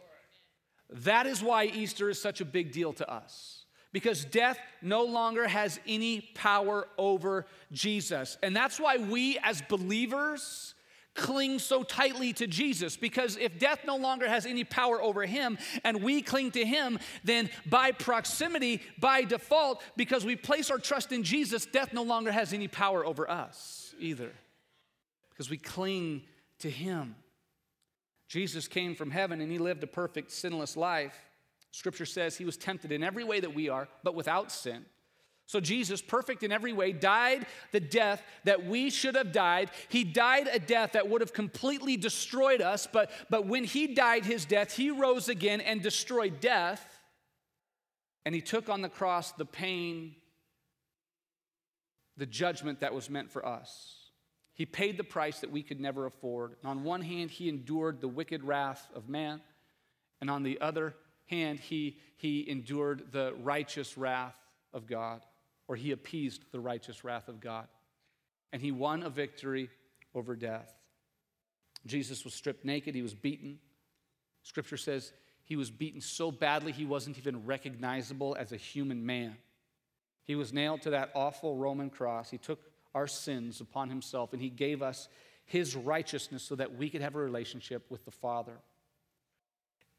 That 0.90 1.26
is 1.26 1.42
why 1.42 1.64
Easter 1.64 2.08
is 2.10 2.20
such 2.20 2.40
a 2.40 2.44
big 2.44 2.72
deal 2.72 2.92
to 2.94 3.10
us. 3.10 3.64
Because 3.92 4.24
death 4.24 4.58
no 4.82 5.04
longer 5.04 5.48
has 5.48 5.80
any 5.86 6.20
power 6.34 6.86
over 6.98 7.46
Jesus. 7.72 8.36
And 8.42 8.54
that's 8.54 8.78
why 8.78 8.98
we 8.98 9.38
as 9.42 9.62
believers 9.62 10.74
cling 11.16 11.58
so 11.58 11.82
tightly 11.82 12.32
to 12.34 12.46
Jesus 12.46 12.96
because 12.96 13.36
if 13.36 13.58
death 13.58 13.80
no 13.86 13.96
longer 13.96 14.28
has 14.28 14.46
any 14.46 14.64
power 14.64 15.00
over 15.02 15.26
him 15.26 15.58
and 15.84 16.02
we 16.02 16.22
cling 16.22 16.50
to 16.52 16.64
him, 16.64 16.98
then 17.24 17.50
by 17.66 17.92
proximity, 17.92 18.82
by 18.98 19.22
default, 19.22 19.82
because 19.96 20.24
we 20.24 20.36
place 20.36 20.70
our 20.70 20.78
trust 20.78 21.12
in 21.12 21.22
Jesus, 21.22 21.66
death 21.66 21.92
no 21.92 22.02
longer 22.02 22.30
has 22.30 22.52
any 22.52 22.68
power 22.68 23.04
over 23.04 23.28
us 23.30 23.94
either 23.98 24.32
because 25.30 25.50
we 25.50 25.58
cling 25.58 26.22
to 26.60 26.70
him. 26.70 27.14
Jesus 28.28 28.66
came 28.68 28.94
from 28.94 29.10
heaven 29.10 29.40
and 29.40 29.52
he 29.52 29.58
lived 29.58 29.82
a 29.84 29.86
perfect, 29.86 30.32
sinless 30.32 30.76
life. 30.76 31.16
Scripture 31.70 32.06
says 32.06 32.36
he 32.36 32.44
was 32.44 32.56
tempted 32.56 32.90
in 32.90 33.02
every 33.02 33.22
way 33.22 33.40
that 33.40 33.54
we 33.54 33.68
are, 33.68 33.86
but 34.02 34.14
without 34.14 34.50
sin. 34.50 34.84
So, 35.48 35.60
Jesus, 35.60 36.02
perfect 36.02 36.42
in 36.42 36.50
every 36.50 36.72
way, 36.72 36.90
died 36.90 37.46
the 37.70 37.78
death 37.78 38.20
that 38.44 38.66
we 38.66 38.90
should 38.90 39.14
have 39.14 39.30
died. 39.30 39.70
He 39.88 40.02
died 40.02 40.48
a 40.52 40.58
death 40.58 40.92
that 40.92 41.08
would 41.08 41.20
have 41.20 41.32
completely 41.32 41.96
destroyed 41.96 42.60
us, 42.60 42.88
but, 42.92 43.12
but 43.30 43.46
when 43.46 43.62
he 43.62 43.94
died 43.94 44.24
his 44.24 44.44
death, 44.44 44.72
he 44.72 44.90
rose 44.90 45.28
again 45.28 45.60
and 45.60 45.80
destroyed 45.80 46.40
death. 46.40 46.84
And 48.24 48.34
he 48.34 48.40
took 48.40 48.68
on 48.68 48.82
the 48.82 48.88
cross 48.88 49.30
the 49.32 49.44
pain, 49.44 50.16
the 52.16 52.26
judgment 52.26 52.80
that 52.80 52.92
was 52.92 53.08
meant 53.08 53.30
for 53.30 53.46
us. 53.46 53.94
He 54.52 54.66
paid 54.66 54.96
the 54.96 55.04
price 55.04 55.38
that 55.40 55.52
we 55.52 55.62
could 55.62 55.78
never 55.78 56.06
afford. 56.06 56.56
And 56.60 56.68
on 56.68 56.82
one 56.82 57.02
hand, 57.02 57.30
he 57.30 57.48
endured 57.48 58.00
the 58.00 58.08
wicked 58.08 58.42
wrath 58.42 58.88
of 58.96 59.08
man, 59.08 59.40
and 60.20 60.28
on 60.28 60.42
the 60.42 60.60
other 60.60 60.96
hand, 61.26 61.60
he, 61.60 61.98
he 62.16 62.50
endured 62.50 63.12
the 63.12 63.32
righteous 63.44 63.96
wrath 63.96 64.34
of 64.72 64.88
God 64.88 65.22
or 65.68 65.76
he 65.76 65.92
appeased 65.92 66.44
the 66.52 66.60
righteous 66.60 67.04
wrath 67.04 67.28
of 67.28 67.40
God. 67.40 67.66
And 68.52 68.62
he 68.62 68.72
won 68.72 69.02
a 69.02 69.10
victory 69.10 69.68
over 70.14 70.36
death. 70.36 70.72
Jesus 71.84 72.24
was 72.24 72.34
stripped 72.34 72.64
naked, 72.64 72.94
he 72.94 73.02
was 73.02 73.14
beaten. 73.14 73.58
Scripture 74.42 74.76
says 74.76 75.12
he 75.44 75.56
was 75.56 75.70
beaten 75.70 76.00
so 76.00 76.30
badly 76.30 76.72
he 76.72 76.84
wasn't 76.84 77.18
even 77.18 77.46
recognizable 77.46 78.36
as 78.38 78.52
a 78.52 78.56
human 78.56 79.04
man. 79.04 79.36
He 80.24 80.34
was 80.34 80.52
nailed 80.52 80.82
to 80.82 80.90
that 80.90 81.10
awful 81.14 81.56
Roman 81.56 81.90
cross. 81.90 82.30
He 82.30 82.38
took 82.38 82.60
our 82.94 83.06
sins 83.06 83.60
upon 83.60 83.90
himself, 83.90 84.32
and 84.32 84.42
he 84.42 84.48
gave 84.48 84.82
us 84.82 85.08
his 85.44 85.76
righteousness 85.76 86.42
so 86.42 86.56
that 86.56 86.76
we 86.76 86.90
could 86.90 87.02
have 87.02 87.14
a 87.14 87.20
relationship 87.20 87.88
with 87.90 88.04
the 88.04 88.10
Father. 88.10 88.58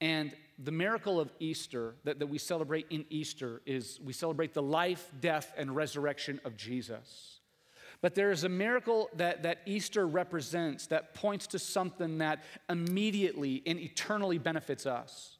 And 0.01 0.34
the 0.60 0.72
miracle 0.72 1.20
of 1.20 1.32
Easter 1.39 1.96
that, 2.04 2.20
that 2.20 2.27
we 2.27 2.38
celebrate 2.38 2.88
in 2.89 3.06
Easter 3.10 3.62
is 3.66 4.00
we 4.04 4.13
celebrate 4.13 4.54
the 4.54 4.62
life, 4.62 5.12
death, 5.20 5.54
and 5.58 5.75
resurrection 5.75 6.39
of 6.46 6.58
Jesus. 6.58 7.39
But 8.01 8.16
there 8.16 8.32
is 8.32 8.44
a 8.44 8.50
miracle 8.50 9.10
that, 9.16 9.44
that 9.44 9.60
Easter 9.66 10.08
represents 10.08 10.88
that 10.88 11.13
points 11.13 11.48
to 11.48 11.60
something 11.60 12.20
that 12.20 12.44
immediately 12.70 13.63
and 13.66 13.80
eternally 13.80 14.38
benefits 14.38 14.86
us. 14.86 15.38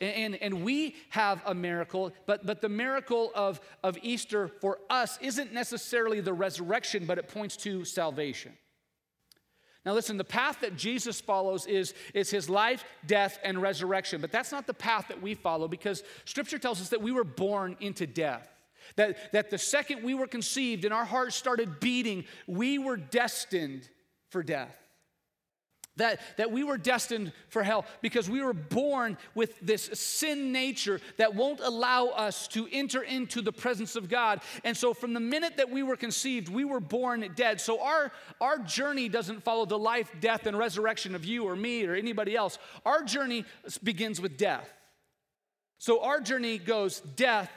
And, 0.00 0.14
and, 0.14 0.42
and, 0.42 0.64
we 0.64 0.96
have 1.10 1.42
a 1.46 1.54
miracle, 1.54 2.12
but, 2.26 2.44
but 2.44 2.60
the 2.60 2.68
miracle 2.68 3.30
of, 3.36 3.60
of 3.84 3.96
Easter 4.02 4.48
for 4.48 4.80
us 4.90 5.16
isn't 5.20 5.52
necessarily 5.52 6.20
the 6.20 6.32
resurrection, 6.32 7.06
but 7.06 7.18
it 7.18 7.28
points 7.28 7.56
to 7.58 7.84
salvation. 7.84 8.52
Now, 9.86 9.94
listen, 9.94 10.16
the 10.16 10.24
path 10.24 10.60
that 10.62 10.76
Jesus 10.76 11.20
follows 11.20 11.64
is, 11.66 11.94
is 12.12 12.28
his 12.28 12.50
life, 12.50 12.84
death, 13.06 13.38
and 13.44 13.62
resurrection. 13.62 14.20
But 14.20 14.32
that's 14.32 14.50
not 14.50 14.66
the 14.66 14.74
path 14.74 15.06
that 15.08 15.22
we 15.22 15.34
follow 15.34 15.68
because 15.68 16.02
scripture 16.24 16.58
tells 16.58 16.80
us 16.80 16.88
that 16.88 17.00
we 17.00 17.12
were 17.12 17.24
born 17.24 17.76
into 17.78 18.04
death. 18.04 18.48
That, 18.96 19.32
that 19.32 19.50
the 19.50 19.58
second 19.58 20.02
we 20.02 20.14
were 20.14 20.26
conceived 20.26 20.84
and 20.84 20.92
our 20.92 21.04
hearts 21.04 21.36
started 21.36 21.78
beating, 21.78 22.24
we 22.48 22.78
were 22.78 22.96
destined 22.96 23.88
for 24.28 24.42
death 24.42 24.76
that, 25.96 26.20
that 26.36 26.50
we 26.50 26.62
were 26.62 26.78
destined 26.78 27.32
for 27.48 27.62
hell 27.62 27.86
because 28.02 28.28
we 28.28 28.42
were 28.42 28.52
born 28.52 29.16
with 29.34 29.58
this 29.60 29.84
sin 29.94 30.52
nature 30.52 31.00
that 31.16 31.34
won't 31.34 31.60
allow 31.60 32.08
us 32.08 32.48
to 32.48 32.68
enter 32.70 33.02
into 33.02 33.40
the 33.40 33.52
presence 33.52 33.96
of 33.96 34.08
God. 34.08 34.40
And 34.64 34.76
so, 34.76 34.94
from 34.94 35.14
the 35.14 35.20
minute 35.20 35.56
that 35.56 35.70
we 35.70 35.82
were 35.82 35.96
conceived, 35.96 36.48
we 36.48 36.64
were 36.64 36.80
born 36.80 37.28
dead. 37.34 37.60
So, 37.60 37.82
our, 37.82 38.12
our 38.40 38.58
journey 38.58 39.08
doesn't 39.08 39.42
follow 39.42 39.64
the 39.64 39.78
life, 39.78 40.10
death, 40.20 40.46
and 40.46 40.58
resurrection 40.58 41.14
of 41.14 41.24
you 41.24 41.44
or 41.44 41.56
me 41.56 41.86
or 41.86 41.94
anybody 41.94 42.36
else. 42.36 42.58
Our 42.84 43.02
journey 43.02 43.44
begins 43.82 44.20
with 44.20 44.36
death. 44.36 44.72
So, 45.78 46.02
our 46.02 46.20
journey 46.20 46.58
goes 46.58 47.00
death, 47.00 47.50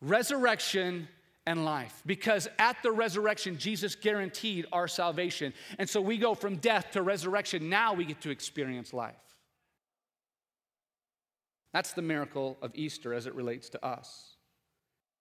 resurrection, 0.00 1.08
and 1.46 1.64
life. 1.64 2.02
Because 2.06 2.48
at 2.58 2.76
the 2.82 2.90
resurrection, 2.90 3.58
Jesus 3.58 3.94
guaranteed 3.94 4.66
our 4.72 4.88
salvation. 4.88 5.52
And 5.78 5.88
so 5.88 6.00
we 6.00 6.18
go 6.18 6.34
from 6.34 6.56
death 6.56 6.92
to 6.92 7.02
resurrection. 7.02 7.68
Now 7.68 7.94
we 7.94 8.04
get 8.04 8.20
to 8.22 8.30
experience 8.30 8.92
life. 8.92 9.14
That's 11.72 11.92
the 11.92 12.02
miracle 12.02 12.56
of 12.62 12.70
Easter 12.74 13.12
as 13.12 13.26
it 13.26 13.34
relates 13.34 13.68
to 13.70 13.84
us. 13.84 14.34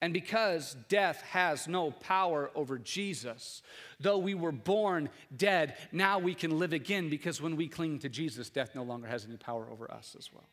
And 0.02 0.14
because 0.14 0.76
death 0.90 1.22
has 1.22 1.68
no 1.68 1.92
power 1.92 2.52
over 2.56 2.78
Jesus, 2.78 3.62
though 4.02 4.18
we 4.18 4.34
were 4.34 4.52
born 4.52 5.10
dead, 5.36 5.78
now 5.94 6.20
we 6.20 6.36
can 6.36 6.60
live 6.60 6.74
again 6.74 7.10
because 7.10 7.42
when 7.42 7.56
we 7.56 7.70
cling 7.70 8.00
to 8.00 8.10
Jesus, 8.10 8.50
death 8.50 8.76
no 8.76 8.84
longer 8.84 9.08
has 9.08 9.26
any 9.26 9.38
power 9.38 9.66
over 9.72 9.90
us 9.90 10.16
as 10.20 10.30
well. 10.34 10.50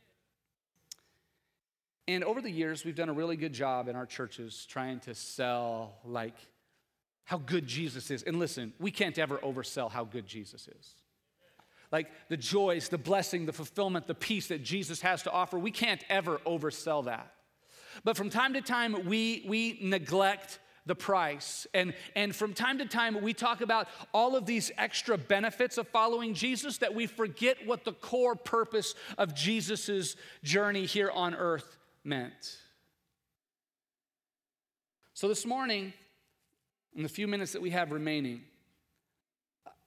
And 2.11 2.25
over 2.25 2.41
the 2.41 2.51
years, 2.51 2.85
we've 2.85 2.97
done 2.97 3.09
a 3.09 3.13
really 3.13 3.37
good 3.37 3.53
job 3.53 3.87
in 3.87 3.95
our 3.95 4.05
churches 4.05 4.67
trying 4.69 4.99
to 5.01 5.15
sell, 5.15 5.95
like, 6.05 6.35
how 7.23 7.39
good 7.39 7.69
Jesus 7.69 8.11
is. 8.11 8.25
And 8.25 8.41
listen, 8.41 8.73
we 8.81 8.91
can't 8.91 9.17
ever 9.17 9.39
oversell 9.39 9.89
how 9.89 10.03
good 10.03 10.27
Jesus 10.27 10.67
is. 10.67 10.95
Like 11.93 12.09
the 12.29 12.37
joys, 12.37 12.89
the 12.89 12.99
blessing, 12.99 13.47
the 13.47 13.53
fulfillment, 13.53 14.09
the 14.09 14.17
peace 14.17 14.49
that 14.49 14.65
Jesus 14.65 15.01
has 15.03 15.23
to 15.23 15.31
offer, 15.31 15.57
we 15.57 15.71
can't 15.71 16.03
ever 16.09 16.39
oversell 16.39 17.05
that. 17.05 17.33
But 18.03 18.17
from 18.17 18.29
time 18.29 18.55
to 18.55 18.61
time, 18.61 19.07
we, 19.07 19.45
we 19.47 19.79
neglect 19.81 20.59
the 20.87 20.97
price. 20.97 21.69
And, 21.75 21.95
and 22.17 22.35
from 22.35 22.55
time 22.55 22.79
to 22.79 22.87
time, 22.87 23.23
we 23.23 23.35
talk 23.35 23.61
about 23.61 23.87
all 24.13 24.35
of 24.35 24.47
these 24.47 24.73
extra 24.77 25.17
benefits 25.17 25.79
of 25.79 25.87
following 25.87 26.35
Jesus 26.35 26.79
that 26.79 26.93
we 26.93 27.07
forget 27.07 27.65
what 27.67 27.85
the 27.85 27.93
core 27.93 28.35
purpose 28.35 28.97
of 29.17 29.33
Jesus' 29.33 30.17
journey 30.43 30.87
here 30.87 31.13
on 31.13 31.37
earth 31.37 31.77
meant. 32.05 32.59
So, 35.15 35.29
this 35.29 35.45
morning, 35.45 35.93
in 36.95 37.03
the 37.03 37.09
few 37.09 37.27
minutes 37.27 37.53
that 37.53 37.63
we 37.63 37.71
have 37.71 37.93
remaining, 37.93 38.43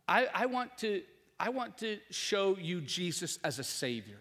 I, 0.07 0.27
I, 0.33 0.45
want, 0.45 0.77
to, 0.79 1.01
I 1.39 1.49
want 1.49 1.77
to 1.79 1.97
show 2.11 2.57
you 2.59 2.81
Jesus 2.81 3.39
as 3.43 3.59
a 3.59 3.63
Savior. 3.63 4.19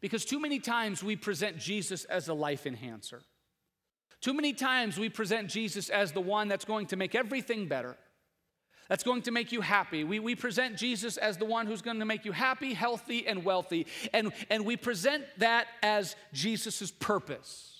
Because 0.00 0.24
too 0.24 0.40
many 0.40 0.58
times 0.58 1.02
we 1.02 1.16
present 1.16 1.58
Jesus 1.58 2.04
as 2.04 2.28
a 2.28 2.34
life 2.34 2.66
enhancer. 2.66 3.22
Too 4.20 4.34
many 4.34 4.52
times 4.52 4.98
we 4.98 5.08
present 5.08 5.48
Jesus 5.48 5.88
as 5.88 6.12
the 6.12 6.20
one 6.20 6.48
that's 6.48 6.64
going 6.64 6.86
to 6.86 6.96
make 6.96 7.14
everything 7.14 7.68
better 7.68 7.96
that's 8.88 9.02
going 9.02 9.22
to 9.22 9.30
make 9.30 9.52
you 9.52 9.60
happy. 9.60 10.04
We, 10.04 10.18
we 10.18 10.34
present 10.34 10.76
Jesus 10.76 11.16
as 11.16 11.36
the 11.36 11.44
one 11.44 11.66
who's 11.66 11.82
going 11.82 11.98
to 11.98 12.04
make 12.04 12.24
you 12.24 12.32
happy, 12.32 12.72
healthy, 12.72 13.26
and 13.26 13.44
wealthy. 13.44 13.86
And, 14.12 14.32
and 14.48 14.64
we 14.64 14.76
present 14.76 15.24
that 15.38 15.66
as 15.82 16.14
Jesus' 16.32 16.90
purpose. 16.90 17.72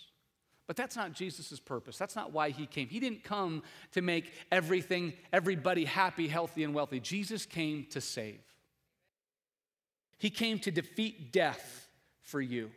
But 0.67 0.75
that's 0.75 0.97
not 0.97 1.13
Jesus' 1.13 1.61
purpose. 1.61 1.97
That's 1.97 2.17
not 2.17 2.33
why 2.33 2.51
he 2.51 2.67
came. 2.67 2.89
He 2.89 2.99
didn't 2.99 3.23
come 3.23 3.63
to 3.93 4.03
make 4.03 4.33
everything, 4.51 5.13
everybody 5.33 5.85
happy, 5.85 6.27
healthy, 6.27 6.65
and 6.65 6.75
wealthy. 6.75 6.99
Jesus 6.99 7.47
came 7.47 7.87
to 7.91 8.01
save. 8.01 8.41
He 10.19 10.31
came 10.31 10.59
to 10.61 10.71
defeat 10.71 11.33
death 11.33 11.89
for 12.23 12.41
you. 12.41 12.71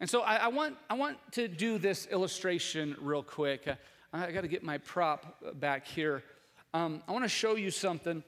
And 0.00 0.08
so 0.08 0.22
I, 0.22 0.36
I 0.36 0.48
want, 0.48 0.76
I 0.88 0.94
want 0.94 1.18
to 1.32 1.48
do 1.48 1.78
this 1.78 2.06
illustration 2.06 2.96
real 3.00 3.22
quick. 3.22 3.66
Uh, 3.66 3.74
I 4.12 4.30
got 4.30 4.42
to 4.42 4.48
get 4.48 4.62
my 4.62 4.78
prop 4.78 5.60
back 5.60 5.86
here. 5.86 6.22
Um, 6.74 7.02
I 7.08 7.12
want 7.12 7.24
to 7.24 7.28
show 7.30 7.54
you 7.56 7.70
something. 7.70 8.22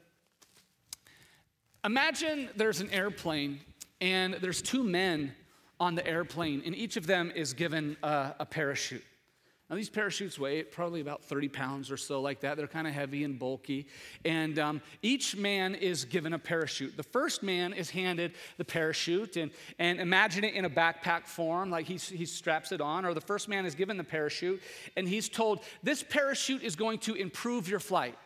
Imagine 1.85 2.49
there's 2.57 2.81
an 2.81 2.91
airplane 2.91 3.61
and 4.01 4.35
there's 4.35 4.63
two 4.63 4.83
men 4.83 5.33
on 5.79 5.95
the 5.95 6.07
airplane, 6.07 6.63
and 6.65 6.75
each 6.75 6.97
of 6.97 7.07
them 7.07 7.33
is 7.35 7.55
given 7.55 7.97
a, 8.03 8.35
a 8.41 8.47
parachute. 8.47 9.05
Now, 9.71 9.77
these 9.77 9.89
parachutes 9.89 10.37
weigh 10.37 10.65
probably 10.65 11.01
about 11.01 11.23
30 11.23 11.49
pounds 11.49 11.93
or 11.93 11.97
so, 11.97 12.21
like 12.21 12.41
that. 12.41 12.57
They're 12.57 12.67
kind 12.67 12.89
of 12.89 12.93
heavy 12.93 13.23
and 13.23 13.39
bulky. 13.39 13.87
And 14.25 14.59
um, 14.59 14.83
each 15.01 15.37
man 15.37 15.77
is 15.77 16.05
given 16.05 16.33
a 16.33 16.41
parachute. 16.41 16.97
The 16.97 17.05
first 17.05 17.45
man 17.45 17.73
is 17.73 17.89
handed 17.89 18.33
the 18.57 18.65
parachute, 18.65 19.37
and, 19.37 19.53
and 19.79 20.01
imagine 20.01 20.43
it 20.43 20.55
in 20.55 20.65
a 20.65 20.71
backpack 20.71 21.29
form, 21.29 21.71
like 21.71 21.87
he, 21.87 21.95
he 21.95 22.27
straps 22.27 22.73
it 22.73 22.81
on. 22.81 23.05
Or 23.05 23.15
the 23.15 23.21
first 23.21 23.49
man 23.49 23.65
is 23.65 23.77
given 23.77 23.97
the 23.97 24.03
parachute, 24.03 24.61
and 24.97 25.07
he's 25.07 25.29
told, 25.29 25.61
This 25.85 26.03
parachute 26.03 26.65
is 26.65 26.75
going 26.75 26.99
to 27.01 27.15
improve 27.15 27.69
your 27.69 27.81
flight. 27.81 28.19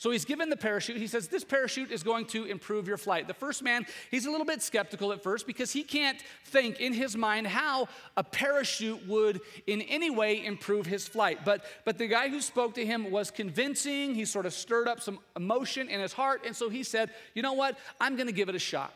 So 0.00 0.10
he's 0.10 0.24
given 0.24 0.48
the 0.48 0.56
parachute. 0.56 0.96
He 0.96 1.06
says, 1.06 1.28
This 1.28 1.44
parachute 1.44 1.90
is 1.90 2.02
going 2.02 2.24
to 2.28 2.46
improve 2.46 2.88
your 2.88 2.96
flight. 2.96 3.28
The 3.28 3.34
first 3.34 3.62
man, 3.62 3.84
he's 4.10 4.24
a 4.24 4.30
little 4.30 4.46
bit 4.46 4.62
skeptical 4.62 5.12
at 5.12 5.22
first 5.22 5.46
because 5.46 5.72
he 5.72 5.82
can't 5.82 6.18
think 6.46 6.80
in 6.80 6.94
his 6.94 7.18
mind 7.18 7.46
how 7.46 7.86
a 8.16 8.24
parachute 8.24 9.06
would 9.06 9.42
in 9.66 9.82
any 9.82 10.08
way 10.08 10.42
improve 10.42 10.86
his 10.86 11.06
flight. 11.06 11.40
But, 11.44 11.66
but 11.84 11.98
the 11.98 12.06
guy 12.06 12.30
who 12.30 12.40
spoke 12.40 12.76
to 12.76 12.86
him 12.86 13.10
was 13.10 13.30
convincing. 13.30 14.14
He 14.14 14.24
sort 14.24 14.46
of 14.46 14.54
stirred 14.54 14.88
up 14.88 15.02
some 15.02 15.18
emotion 15.36 15.90
in 15.90 16.00
his 16.00 16.14
heart. 16.14 16.46
And 16.46 16.56
so 16.56 16.70
he 16.70 16.82
said, 16.82 17.10
You 17.34 17.42
know 17.42 17.52
what? 17.52 17.76
I'm 18.00 18.16
going 18.16 18.28
to 18.28 18.32
give 18.32 18.48
it 18.48 18.54
a 18.54 18.58
shot. 18.58 18.94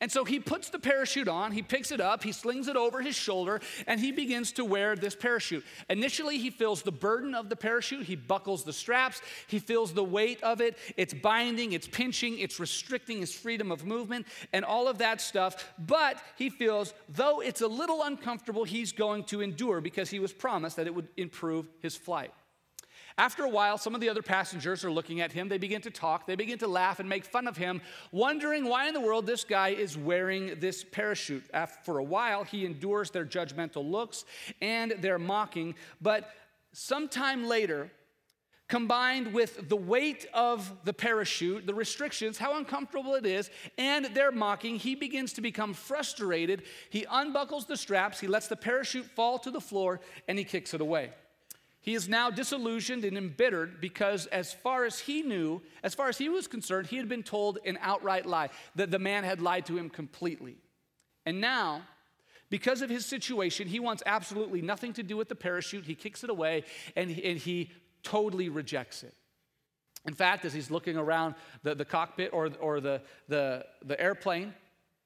And 0.00 0.10
so 0.10 0.24
he 0.24 0.38
puts 0.38 0.70
the 0.70 0.78
parachute 0.78 1.28
on, 1.28 1.52
he 1.52 1.62
picks 1.62 1.90
it 1.90 2.00
up, 2.00 2.22
he 2.22 2.32
slings 2.32 2.68
it 2.68 2.76
over 2.76 3.00
his 3.00 3.16
shoulder, 3.16 3.60
and 3.86 4.00
he 4.00 4.12
begins 4.12 4.52
to 4.52 4.64
wear 4.64 4.94
this 4.96 5.14
parachute. 5.14 5.64
Initially, 5.88 6.38
he 6.38 6.50
feels 6.50 6.82
the 6.82 6.92
burden 6.92 7.34
of 7.34 7.48
the 7.48 7.56
parachute, 7.56 8.06
he 8.06 8.16
buckles 8.16 8.64
the 8.64 8.72
straps, 8.72 9.20
he 9.46 9.58
feels 9.58 9.92
the 9.92 10.04
weight 10.04 10.42
of 10.42 10.60
it. 10.60 10.76
It's 10.96 11.14
binding, 11.14 11.72
it's 11.72 11.88
pinching, 11.88 12.38
it's 12.38 12.60
restricting 12.60 13.18
his 13.18 13.34
freedom 13.34 13.72
of 13.72 13.84
movement, 13.84 14.26
and 14.52 14.64
all 14.64 14.88
of 14.88 14.98
that 14.98 15.20
stuff. 15.20 15.72
But 15.78 16.22
he 16.36 16.50
feels, 16.50 16.94
though 17.08 17.40
it's 17.40 17.60
a 17.60 17.68
little 17.68 18.02
uncomfortable, 18.02 18.64
he's 18.64 18.92
going 18.92 19.24
to 19.24 19.40
endure 19.40 19.80
because 19.80 20.10
he 20.10 20.18
was 20.18 20.32
promised 20.32 20.76
that 20.76 20.86
it 20.86 20.94
would 20.94 21.08
improve 21.16 21.66
his 21.80 21.96
flight. 21.96 22.32
After 23.18 23.44
a 23.44 23.48
while, 23.48 23.78
some 23.78 23.94
of 23.94 24.00
the 24.00 24.08
other 24.08 24.22
passengers 24.22 24.84
are 24.84 24.90
looking 24.90 25.20
at 25.20 25.32
him. 25.32 25.48
They 25.48 25.58
begin 25.58 25.82
to 25.82 25.90
talk, 25.90 26.26
they 26.26 26.36
begin 26.36 26.58
to 26.58 26.68
laugh 26.68 27.00
and 27.00 27.08
make 27.08 27.24
fun 27.24 27.46
of 27.46 27.56
him, 27.56 27.80
wondering 28.12 28.64
why 28.64 28.88
in 28.88 28.94
the 28.94 29.00
world 29.00 29.26
this 29.26 29.44
guy 29.44 29.68
is 29.68 29.96
wearing 29.96 30.58
this 30.60 30.84
parachute. 30.84 31.44
After, 31.52 31.78
for 31.84 31.98
a 31.98 32.04
while, 32.04 32.44
he 32.44 32.64
endures 32.64 33.10
their 33.10 33.24
judgmental 33.24 33.88
looks 33.88 34.24
and 34.60 34.92
their 35.00 35.18
mocking, 35.18 35.74
but 36.00 36.30
sometime 36.72 37.46
later, 37.46 37.90
combined 38.68 39.34
with 39.34 39.68
the 39.68 39.76
weight 39.76 40.26
of 40.32 40.72
the 40.84 40.92
parachute, 40.92 41.66
the 41.66 41.74
restrictions, 41.74 42.38
how 42.38 42.56
uncomfortable 42.56 43.16
it 43.16 43.26
is, 43.26 43.50
and 43.76 44.04
their 44.14 44.30
mocking, 44.30 44.76
he 44.76 44.94
begins 44.94 45.32
to 45.32 45.40
become 45.40 45.74
frustrated. 45.74 46.62
He 46.88 47.04
unbuckles 47.10 47.66
the 47.66 47.76
straps, 47.76 48.20
he 48.20 48.28
lets 48.28 48.46
the 48.46 48.56
parachute 48.56 49.06
fall 49.06 49.40
to 49.40 49.50
the 49.50 49.60
floor, 49.60 50.00
and 50.28 50.38
he 50.38 50.44
kicks 50.44 50.72
it 50.72 50.80
away. 50.80 51.10
He 51.82 51.94
is 51.94 52.08
now 52.08 52.30
disillusioned 52.30 53.04
and 53.04 53.16
embittered 53.16 53.80
because, 53.80 54.26
as 54.26 54.52
far 54.52 54.84
as 54.84 54.98
he 54.98 55.22
knew, 55.22 55.62
as 55.82 55.94
far 55.94 56.08
as 56.08 56.18
he 56.18 56.28
was 56.28 56.46
concerned, 56.46 56.88
he 56.88 56.98
had 56.98 57.08
been 57.08 57.22
told 57.22 57.58
an 57.64 57.78
outright 57.80 58.26
lie, 58.26 58.50
that 58.74 58.90
the 58.90 58.98
man 58.98 59.24
had 59.24 59.40
lied 59.40 59.64
to 59.66 59.78
him 59.78 59.88
completely. 59.88 60.58
And 61.24 61.40
now, 61.40 61.82
because 62.50 62.82
of 62.82 62.90
his 62.90 63.06
situation, 63.06 63.66
he 63.66 63.80
wants 63.80 64.02
absolutely 64.04 64.60
nothing 64.60 64.92
to 64.94 65.02
do 65.02 65.16
with 65.16 65.28
the 65.28 65.34
parachute. 65.34 65.84
He 65.84 65.94
kicks 65.94 66.22
it 66.22 66.28
away 66.28 66.64
and 66.96 67.10
he, 67.10 67.24
and 67.24 67.38
he 67.38 67.70
totally 68.02 68.48
rejects 68.48 69.02
it. 69.02 69.14
In 70.06 70.14
fact, 70.14 70.44
as 70.44 70.52
he's 70.52 70.70
looking 70.70 70.96
around 70.96 71.34
the, 71.62 71.74
the 71.74 71.84
cockpit 71.84 72.30
or, 72.32 72.50
or 72.60 72.80
the, 72.80 73.02
the, 73.28 73.64
the 73.84 74.00
airplane, 74.00 74.54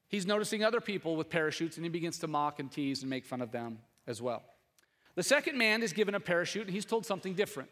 he's 0.08 0.26
noticing 0.26 0.64
other 0.64 0.80
people 0.80 1.16
with 1.16 1.28
parachutes 1.28 1.76
and 1.76 1.84
he 1.84 1.90
begins 1.90 2.18
to 2.20 2.26
mock 2.26 2.58
and 2.58 2.70
tease 2.70 3.02
and 3.02 3.10
make 3.10 3.24
fun 3.24 3.42
of 3.42 3.52
them 3.52 3.78
as 4.06 4.22
well. 4.22 4.42
The 5.14 5.22
second 5.22 5.56
man 5.56 5.82
is 5.82 5.92
given 5.92 6.14
a 6.14 6.20
parachute 6.20 6.66
and 6.66 6.72
he's 6.74 6.84
told 6.84 7.06
something 7.06 7.34
different. 7.34 7.70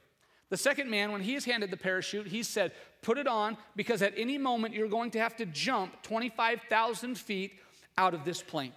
The 0.48 0.56
second 0.56 0.90
man, 0.90 1.12
when 1.12 1.22
he 1.22 1.34
is 1.34 1.44
handed 1.44 1.70
the 1.70 1.76
parachute, 1.76 2.26
he 2.26 2.42
said, 2.42 2.72
Put 3.00 3.18
it 3.18 3.26
on 3.26 3.56
because 3.74 4.02
at 4.02 4.12
any 4.16 4.36
moment 4.38 4.74
you're 4.74 4.88
going 4.88 5.10
to 5.12 5.18
have 5.18 5.34
to 5.36 5.46
jump 5.46 6.02
25,000 6.02 7.16
feet 7.16 7.52
out 7.96 8.14
of 8.14 8.24
this 8.24 8.42
plane. 8.42 8.72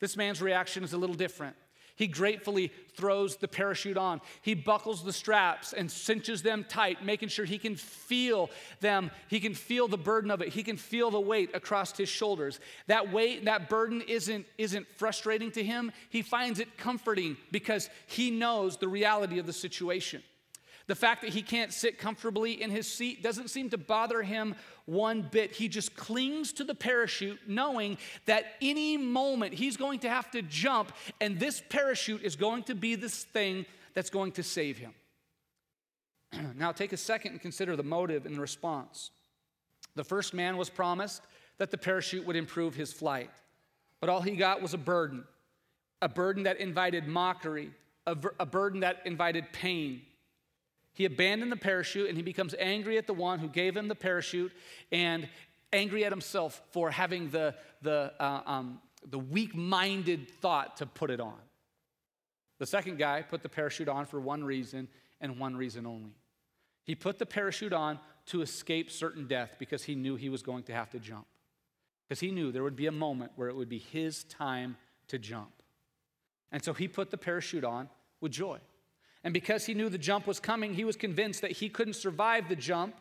This 0.00 0.16
man's 0.16 0.42
reaction 0.42 0.84
is 0.84 0.92
a 0.92 0.98
little 0.98 1.14
different. 1.14 1.56
He 1.96 2.06
gratefully 2.06 2.70
throws 2.94 3.36
the 3.36 3.48
parachute 3.48 3.96
on. 3.96 4.20
He 4.42 4.54
buckles 4.54 5.02
the 5.02 5.12
straps 5.12 5.72
and 5.72 5.90
cinches 5.90 6.42
them 6.42 6.64
tight, 6.68 7.04
making 7.04 7.30
sure 7.30 7.46
he 7.46 7.58
can 7.58 7.74
feel 7.74 8.50
them. 8.80 9.10
He 9.28 9.40
can 9.40 9.54
feel 9.54 9.88
the 9.88 9.96
burden 9.96 10.30
of 10.30 10.42
it. 10.42 10.50
He 10.50 10.62
can 10.62 10.76
feel 10.76 11.10
the 11.10 11.20
weight 11.20 11.50
across 11.54 11.96
his 11.96 12.10
shoulders. 12.10 12.60
That 12.86 13.12
weight, 13.12 13.46
that 13.46 13.70
burden 13.70 14.02
isn't, 14.02 14.46
isn't 14.58 14.86
frustrating 14.96 15.50
to 15.52 15.64
him. 15.64 15.90
He 16.10 16.22
finds 16.22 16.60
it 16.60 16.76
comforting 16.76 17.38
because 17.50 17.88
he 18.06 18.30
knows 18.30 18.76
the 18.76 18.88
reality 18.88 19.38
of 19.38 19.46
the 19.46 19.52
situation. 19.52 20.22
The 20.86 20.94
fact 20.94 21.22
that 21.22 21.32
he 21.32 21.42
can't 21.42 21.72
sit 21.72 21.98
comfortably 21.98 22.62
in 22.62 22.70
his 22.70 22.86
seat 22.86 23.22
doesn't 23.22 23.50
seem 23.50 23.70
to 23.70 23.78
bother 23.78 24.22
him 24.22 24.54
one 24.86 25.22
bit. 25.22 25.52
He 25.52 25.68
just 25.68 25.94
clings 25.96 26.52
to 26.54 26.64
the 26.64 26.74
parachute, 26.74 27.38
knowing 27.46 27.98
that 28.24 28.54
any 28.60 28.96
moment 28.96 29.54
he's 29.54 29.76
going 29.76 30.00
to 30.00 30.08
have 30.08 30.30
to 30.30 30.42
jump, 30.42 30.92
and 31.20 31.38
this 31.38 31.62
parachute 31.68 32.22
is 32.22 32.36
going 32.36 32.62
to 32.64 32.74
be 32.74 32.94
this 32.94 33.24
thing 33.24 33.66
that's 33.94 34.10
going 34.10 34.32
to 34.32 34.42
save 34.42 34.78
him. 34.78 34.94
now, 36.56 36.72
take 36.72 36.92
a 36.92 36.96
second 36.96 37.32
and 37.32 37.40
consider 37.40 37.76
the 37.76 37.82
motive 37.82 38.26
and 38.26 38.36
the 38.36 38.40
response. 38.40 39.10
The 39.94 40.04
first 40.04 40.34
man 40.34 40.56
was 40.56 40.70
promised 40.70 41.22
that 41.58 41.70
the 41.70 41.78
parachute 41.78 42.26
would 42.26 42.36
improve 42.36 42.74
his 42.74 42.92
flight, 42.92 43.30
but 44.00 44.10
all 44.10 44.20
he 44.20 44.32
got 44.32 44.62
was 44.62 44.74
a 44.74 44.78
burden 44.78 45.24
a 46.02 46.08
burden 46.08 46.42
that 46.44 46.60
invited 46.60 47.06
mockery, 47.06 47.70
a, 48.06 48.16
a 48.38 48.46
burden 48.46 48.80
that 48.80 49.02
invited 49.04 49.52
pain. 49.52 50.02
He 50.96 51.04
abandoned 51.04 51.52
the 51.52 51.56
parachute 51.56 52.08
and 52.08 52.16
he 52.16 52.22
becomes 52.22 52.54
angry 52.58 52.96
at 52.96 53.06
the 53.06 53.12
one 53.12 53.38
who 53.38 53.48
gave 53.48 53.76
him 53.76 53.86
the 53.86 53.94
parachute 53.94 54.50
and 54.90 55.28
angry 55.70 56.06
at 56.06 56.10
himself 56.10 56.62
for 56.70 56.90
having 56.90 57.28
the, 57.28 57.54
the, 57.82 58.14
uh, 58.18 58.40
um, 58.46 58.80
the 59.06 59.18
weak 59.18 59.54
minded 59.54 60.30
thought 60.40 60.78
to 60.78 60.86
put 60.86 61.10
it 61.10 61.20
on. 61.20 61.36
The 62.58 62.64
second 62.64 62.98
guy 62.98 63.20
put 63.20 63.42
the 63.42 63.48
parachute 63.50 63.90
on 63.90 64.06
for 64.06 64.18
one 64.18 64.42
reason 64.42 64.88
and 65.20 65.38
one 65.38 65.54
reason 65.54 65.84
only. 65.84 66.14
He 66.82 66.94
put 66.94 67.18
the 67.18 67.26
parachute 67.26 67.74
on 67.74 67.98
to 68.28 68.40
escape 68.40 68.90
certain 68.90 69.26
death 69.26 69.56
because 69.58 69.84
he 69.84 69.94
knew 69.94 70.16
he 70.16 70.30
was 70.30 70.42
going 70.42 70.62
to 70.62 70.72
have 70.72 70.88
to 70.92 70.98
jump. 70.98 71.26
Because 72.08 72.20
he 72.20 72.30
knew 72.30 72.52
there 72.52 72.62
would 72.62 72.74
be 72.74 72.86
a 72.86 72.92
moment 72.92 73.32
where 73.36 73.48
it 73.48 73.54
would 73.54 73.68
be 73.68 73.80
his 73.80 74.24
time 74.24 74.78
to 75.08 75.18
jump. 75.18 75.50
And 76.50 76.64
so 76.64 76.72
he 76.72 76.88
put 76.88 77.10
the 77.10 77.18
parachute 77.18 77.64
on 77.64 77.90
with 78.22 78.32
joy. 78.32 78.60
And 79.26 79.32
because 79.32 79.66
he 79.66 79.74
knew 79.74 79.88
the 79.88 79.98
jump 79.98 80.28
was 80.28 80.38
coming, 80.38 80.72
he 80.72 80.84
was 80.84 80.94
convinced 80.94 81.40
that 81.40 81.50
he 81.50 81.68
couldn't 81.68 81.94
survive 81.94 82.48
the 82.48 82.54
jump 82.54 82.94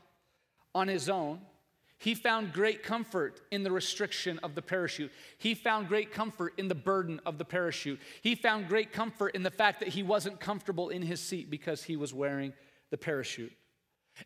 on 0.73 0.87
his 0.87 1.07
own. 1.07 1.39
He 1.99 2.15
found 2.15 2.51
great 2.51 2.81
comfort 2.81 3.41
in 3.51 3.61
the 3.61 3.71
restriction 3.71 4.39
of 4.39 4.55
the 4.55 4.63
parachute. 4.63 5.11
He 5.37 5.53
found 5.53 5.87
great 5.87 6.11
comfort 6.11 6.55
in 6.57 6.67
the 6.67 6.73
burden 6.73 7.21
of 7.27 7.37
the 7.37 7.45
parachute. 7.45 7.99
He 8.23 8.33
found 8.33 8.67
great 8.67 8.91
comfort 8.91 9.35
in 9.35 9.43
the 9.43 9.51
fact 9.51 9.81
that 9.81 9.89
he 9.89 10.01
wasn't 10.01 10.39
comfortable 10.39 10.89
in 10.89 11.03
his 11.03 11.19
seat 11.19 11.51
because 11.51 11.83
he 11.83 11.95
was 11.95 12.11
wearing 12.11 12.53
the 12.89 12.97
parachute. 12.97 13.53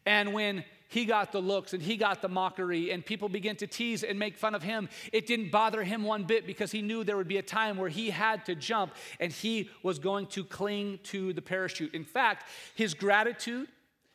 And 0.06 0.34
when 0.34 0.64
he 0.90 1.06
got 1.06 1.32
the 1.32 1.40
looks 1.40 1.74
and 1.74 1.82
he 1.82 1.96
got 1.96 2.22
the 2.22 2.28
mockery, 2.28 2.92
and 2.92 3.06
people 3.06 3.30
began 3.30 3.56
to 3.58 3.68
tease 3.68 4.04
and 4.04 4.18
make 4.18 4.38
fun 4.38 4.56
of 4.56 4.64
him. 4.64 4.90
It 5.14 5.28
didn't 5.28 5.52
bother 5.52 5.84
him 5.84 6.04
one 6.04 6.24
bit 6.24 6.48
because 6.48 6.72
he 6.72 6.82
knew 6.82 7.04
there 7.04 7.16
would 7.16 7.28
be 7.28 7.38
a 7.38 7.44
time 7.44 7.78
where 7.78 7.90
he 7.90 8.10
had 8.10 8.44
to 8.48 8.56
jump 8.56 8.94
and 9.20 9.32
he 9.32 9.70
was 9.84 10.00
going 10.00 10.26
to 10.28 10.44
cling 10.44 11.00
to 11.04 11.32
the 11.32 11.44
parachute. 11.44 11.94
In 11.94 12.04
fact, 12.04 12.48
his 12.74 12.96
gratitude, 12.96 13.68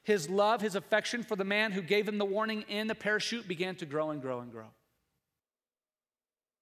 his 0.02 0.28
love, 0.28 0.60
his 0.60 0.74
affection 0.74 1.22
for 1.22 1.36
the 1.36 1.44
man 1.44 1.70
who 1.70 1.80
gave 1.80 2.08
him 2.08 2.18
the 2.18 2.24
warning 2.24 2.62
in 2.62 2.88
the 2.88 2.94
parachute 2.94 3.46
began 3.46 3.76
to 3.76 3.86
grow 3.86 4.10
and 4.10 4.20
grow 4.20 4.40
and 4.40 4.50
grow. 4.50 4.66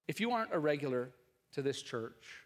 If 0.07 0.21
you 0.21 0.31
aren't 0.31 0.53
a 0.53 0.59
regular 0.59 1.09
to 1.53 1.63
this 1.63 1.81
church, 1.81 2.45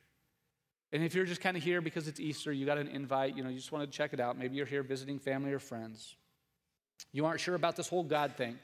and 0.93 1.03
if 1.03 1.13
you're 1.13 1.25
just 1.25 1.41
kind 1.41 1.57
of 1.57 1.63
here 1.63 1.81
because 1.81 2.07
it's 2.07 2.21
Easter, 2.21 2.53
you 2.53 2.65
got 2.65 2.77
an 2.77 2.87
invite, 2.87 3.35
you 3.35 3.43
know, 3.43 3.49
you 3.49 3.57
just 3.57 3.73
want 3.73 3.83
to 3.83 3.97
check 3.97 4.13
it 4.13 4.21
out, 4.21 4.37
maybe 4.37 4.55
you're 4.55 4.65
here 4.65 4.83
visiting 4.83 5.19
family 5.19 5.51
or 5.51 5.59
friends 5.59 6.15
you 7.11 7.25
aren't 7.25 7.39
sure 7.39 7.55
about 7.55 7.75
this 7.75 7.87
whole 7.87 8.03
God 8.03 8.33
thing, 8.35 8.57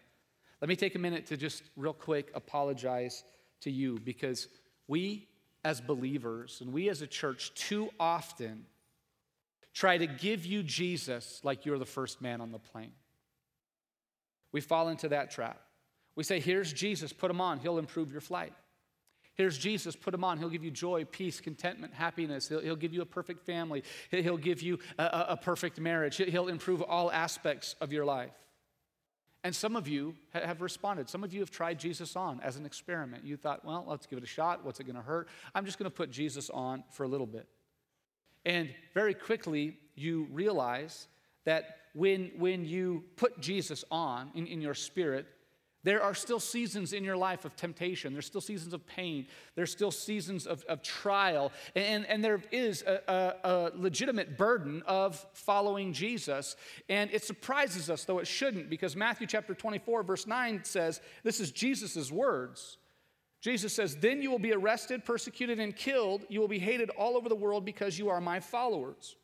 let 0.61 0.69
me 0.69 0.75
take 0.75 0.95
a 0.95 0.99
minute 0.99 1.27
to 1.27 1.37
just 1.37 1.63
real 1.75 1.93
quick 1.93 2.31
apologize 2.33 3.23
to 3.61 3.71
you 3.71 3.99
because 4.03 4.47
we 4.87 5.27
as 5.65 5.81
believers 5.81 6.59
and 6.61 6.71
we 6.71 6.89
as 6.89 7.01
a 7.01 7.07
church 7.07 7.53
too 7.55 7.89
often 7.99 8.65
try 9.73 9.97
to 9.97 10.07
give 10.07 10.45
you 10.45 10.63
Jesus 10.63 11.41
like 11.43 11.65
you're 11.65 11.79
the 11.79 11.85
first 11.85 12.21
man 12.21 12.41
on 12.41 12.51
the 12.51 12.59
plane. 12.59 12.91
We 14.51 14.61
fall 14.61 14.89
into 14.89 15.09
that 15.09 15.31
trap. 15.31 15.59
We 16.15 16.23
say, 16.23 16.39
Here's 16.39 16.71
Jesus, 16.71 17.11
put 17.11 17.31
him 17.31 17.41
on, 17.41 17.59
he'll 17.59 17.79
improve 17.79 18.11
your 18.11 18.21
flight. 18.21 18.53
Here's 19.35 19.57
Jesus, 19.57 19.95
put 19.95 20.13
him 20.13 20.23
on. 20.23 20.37
He'll 20.37 20.49
give 20.49 20.63
you 20.63 20.71
joy, 20.71 21.05
peace, 21.05 21.41
contentment, 21.41 21.93
happiness. 21.93 22.47
He'll, 22.47 22.59
he'll 22.59 22.75
give 22.75 22.93
you 22.93 23.01
a 23.01 23.05
perfect 23.05 23.45
family. 23.45 23.83
He'll 24.11 24.37
give 24.37 24.61
you 24.61 24.77
a, 24.99 25.25
a 25.29 25.37
perfect 25.37 25.79
marriage. 25.79 26.17
He'll 26.17 26.49
improve 26.49 26.81
all 26.83 27.11
aspects 27.11 27.75
of 27.81 27.91
your 27.91 28.05
life. 28.05 28.33
And 29.43 29.53
some 29.53 29.75
of 29.75 29.87
you 29.87 30.15
have 30.31 30.61
responded. 30.61 31.09
Some 31.09 31.23
of 31.23 31.33
you 31.33 31.41
have 31.41 31.51
tried 31.51 31.77
Jesus 31.77 32.15
on 32.15 32.39
as 32.41 32.55
an 32.55 32.65
experiment. 32.65 33.25
You 33.25 33.35
thought, 33.35 33.65
well, 33.65 33.83
let's 33.87 34.05
give 34.05 34.17
it 34.17 34.23
a 34.23 34.27
shot. 34.27 34.63
What's 34.63 34.79
it 34.79 34.85
going 34.85 34.95
to 34.95 35.01
hurt? 35.01 35.27
I'm 35.53 35.65
just 35.65 35.77
going 35.77 35.89
to 35.89 35.95
put 35.95 36.11
Jesus 36.11 36.49
on 36.49 36.83
for 36.91 37.03
a 37.03 37.07
little 37.07 37.27
bit. 37.27 37.47
And 38.45 38.69
very 38.93 39.13
quickly, 39.13 39.77
you 39.95 40.27
realize 40.31 41.07
that 41.45 41.77
when, 41.93 42.31
when 42.37 42.65
you 42.65 43.03
put 43.17 43.41
Jesus 43.41 43.83
on 43.91 44.31
in, 44.33 44.47
in 44.47 44.61
your 44.61 44.73
spirit, 44.73 45.25
there 45.83 46.01
are 46.01 46.13
still 46.13 46.39
seasons 46.39 46.93
in 46.93 47.03
your 47.03 47.17
life 47.17 47.43
of 47.43 47.55
temptation. 47.55 48.13
There's 48.13 48.25
still 48.25 48.41
seasons 48.41 48.73
of 48.73 48.85
pain. 48.87 49.27
There's 49.55 49.71
still 49.71 49.91
seasons 49.91 50.47
of, 50.47 50.63
of 50.65 50.81
trial. 50.81 51.51
And, 51.75 52.05
and 52.05 52.23
there 52.23 52.41
is 52.51 52.83
a, 52.83 53.01
a, 53.07 53.49
a 53.49 53.71
legitimate 53.75 54.37
burden 54.37 54.81
of 54.85 55.25
following 55.33 55.91
Jesus. 55.91 56.55
And 56.87 57.11
it 57.11 57.23
surprises 57.23 57.89
us, 57.89 58.05
though 58.05 58.19
it 58.19 58.27
shouldn't, 58.27 58.69
because 58.69 58.95
Matthew 58.95 59.27
chapter 59.27 59.53
24, 59.53 60.03
verse 60.03 60.25
9 60.25 60.63
says, 60.63 61.01
This 61.23 61.41
is 61.41 61.51
Jesus' 61.51 62.11
words. 62.11 62.77
Jesus 63.41 63.73
says, 63.73 63.97
Then 63.97 64.21
you 64.21 64.31
will 64.31 64.39
be 64.39 64.53
arrested, 64.53 65.03
persecuted, 65.03 65.59
and 65.59 65.75
killed. 65.75 66.23
You 66.29 66.39
will 66.39 66.47
be 66.47 66.59
hated 66.59 66.89
all 66.91 67.17
over 67.17 67.27
the 67.27 67.35
world 67.35 67.65
because 67.65 67.99
you 67.99 68.07
are 68.07 68.21
my 68.21 68.39
followers. 68.39 69.17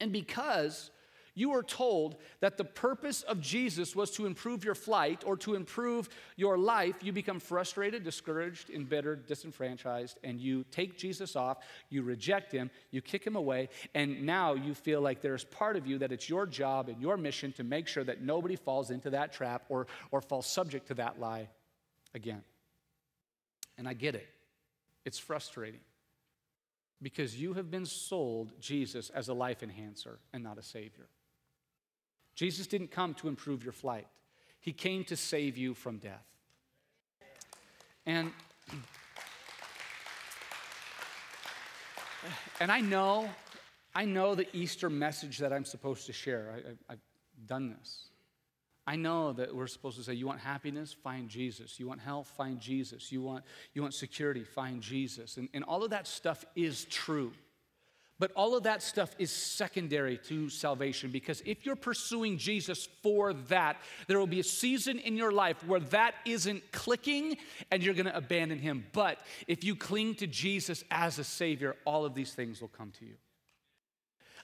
And 0.00 0.12
because 0.12 0.92
you 1.34 1.52
are 1.52 1.62
told 1.62 2.16
that 2.40 2.58
the 2.58 2.64
purpose 2.64 3.22
of 3.22 3.40
Jesus 3.40 3.96
was 3.96 4.10
to 4.12 4.26
improve 4.26 4.64
your 4.64 4.74
flight 4.74 5.22
or 5.26 5.36
to 5.38 5.54
improve 5.54 6.08
your 6.36 6.58
life. 6.58 6.96
You 7.02 7.12
become 7.12 7.40
frustrated, 7.40 8.04
discouraged, 8.04 8.68
embittered, 8.68 9.26
disenfranchised, 9.26 10.18
and 10.22 10.38
you 10.38 10.64
take 10.70 10.98
Jesus 10.98 11.34
off, 11.34 11.58
you 11.88 12.02
reject 12.02 12.52
him, 12.52 12.70
you 12.90 13.00
kick 13.00 13.26
him 13.26 13.36
away, 13.36 13.70
and 13.94 14.26
now 14.26 14.52
you 14.52 14.74
feel 14.74 15.00
like 15.00 15.22
there's 15.22 15.44
part 15.44 15.76
of 15.76 15.86
you 15.86 15.98
that 15.98 16.12
it's 16.12 16.28
your 16.28 16.46
job 16.46 16.90
and 16.90 17.00
your 17.00 17.16
mission 17.16 17.52
to 17.52 17.64
make 17.64 17.88
sure 17.88 18.04
that 18.04 18.20
nobody 18.20 18.56
falls 18.56 18.90
into 18.90 19.10
that 19.10 19.32
trap 19.32 19.64
or, 19.70 19.86
or 20.10 20.20
falls 20.20 20.46
subject 20.46 20.88
to 20.88 20.94
that 20.94 21.18
lie 21.18 21.48
again. 22.14 22.42
And 23.78 23.88
I 23.88 23.94
get 23.94 24.14
it, 24.14 24.28
it's 25.06 25.18
frustrating 25.18 25.80
because 27.00 27.40
you 27.40 27.54
have 27.54 27.70
been 27.70 27.86
sold 27.86 28.52
Jesus 28.60 29.10
as 29.10 29.28
a 29.28 29.34
life 29.34 29.62
enhancer 29.62 30.18
and 30.32 30.44
not 30.44 30.58
a 30.58 30.62
savior. 30.62 31.08
Jesus 32.34 32.66
didn't 32.66 32.90
come 32.90 33.14
to 33.14 33.28
improve 33.28 33.62
your 33.62 33.72
flight, 33.72 34.06
He 34.60 34.72
came 34.72 35.04
to 35.04 35.16
save 35.16 35.56
you 35.56 35.74
from 35.74 35.98
death. 35.98 36.26
And, 38.04 38.32
and 42.60 42.72
I 42.72 42.80
know, 42.80 43.30
I 43.94 44.04
know 44.04 44.34
the 44.34 44.46
Easter 44.56 44.90
message 44.90 45.38
that 45.38 45.52
I'm 45.52 45.64
supposed 45.64 46.06
to 46.06 46.12
share. 46.12 46.62
I, 46.88 46.92
have 46.92 46.98
done 47.46 47.76
this. 47.78 48.08
I 48.84 48.96
know 48.96 49.32
that 49.34 49.54
we're 49.54 49.68
supposed 49.68 49.96
to 49.98 50.02
say, 50.02 50.14
you 50.14 50.26
want 50.26 50.40
happiness? 50.40 50.92
Find 50.92 51.28
Jesus. 51.28 51.78
You 51.78 51.86
want 51.86 52.00
health? 52.00 52.26
Find 52.36 52.58
Jesus. 52.58 53.12
You 53.12 53.22
want, 53.22 53.44
you 53.74 53.82
want 53.82 53.94
security? 53.94 54.42
Find 54.42 54.82
Jesus. 54.82 55.36
And, 55.36 55.48
and 55.54 55.62
all 55.62 55.84
of 55.84 55.90
that 55.90 56.08
stuff 56.08 56.44
is 56.56 56.84
true. 56.86 57.32
But 58.18 58.30
all 58.36 58.56
of 58.56 58.62
that 58.64 58.82
stuff 58.82 59.14
is 59.18 59.30
secondary 59.30 60.16
to 60.28 60.48
salvation 60.48 61.10
because 61.10 61.42
if 61.44 61.66
you're 61.66 61.74
pursuing 61.74 62.38
Jesus 62.38 62.88
for 63.02 63.32
that, 63.32 63.80
there 64.06 64.18
will 64.18 64.26
be 64.26 64.40
a 64.40 64.44
season 64.44 64.98
in 64.98 65.16
your 65.16 65.32
life 65.32 65.66
where 65.66 65.80
that 65.80 66.14
isn't 66.24 66.70
clicking 66.70 67.36
and 67.70 67.82
you're 67.82 67.94
going 67.94 68.06
to 68.06 68.16
abandon 68.16 68.58
him. 68.58 68.86
But 68.92 69.18
if 69.48 69.64
you 69.64 69.74
cling 69.74 70.16
to 70.16 70.26
Jesus 70.26 70.84
as 70.90 71.18
a 71.18 71.24
Savior, 71.24 71.74
all 71.84 72.04
of 72.04 72.14
these 72.14 72.32
things 72.32 72.60
will 72.60 72.68
come 72.68 72.92
to 73.00 73.04
you. 73.04 73.14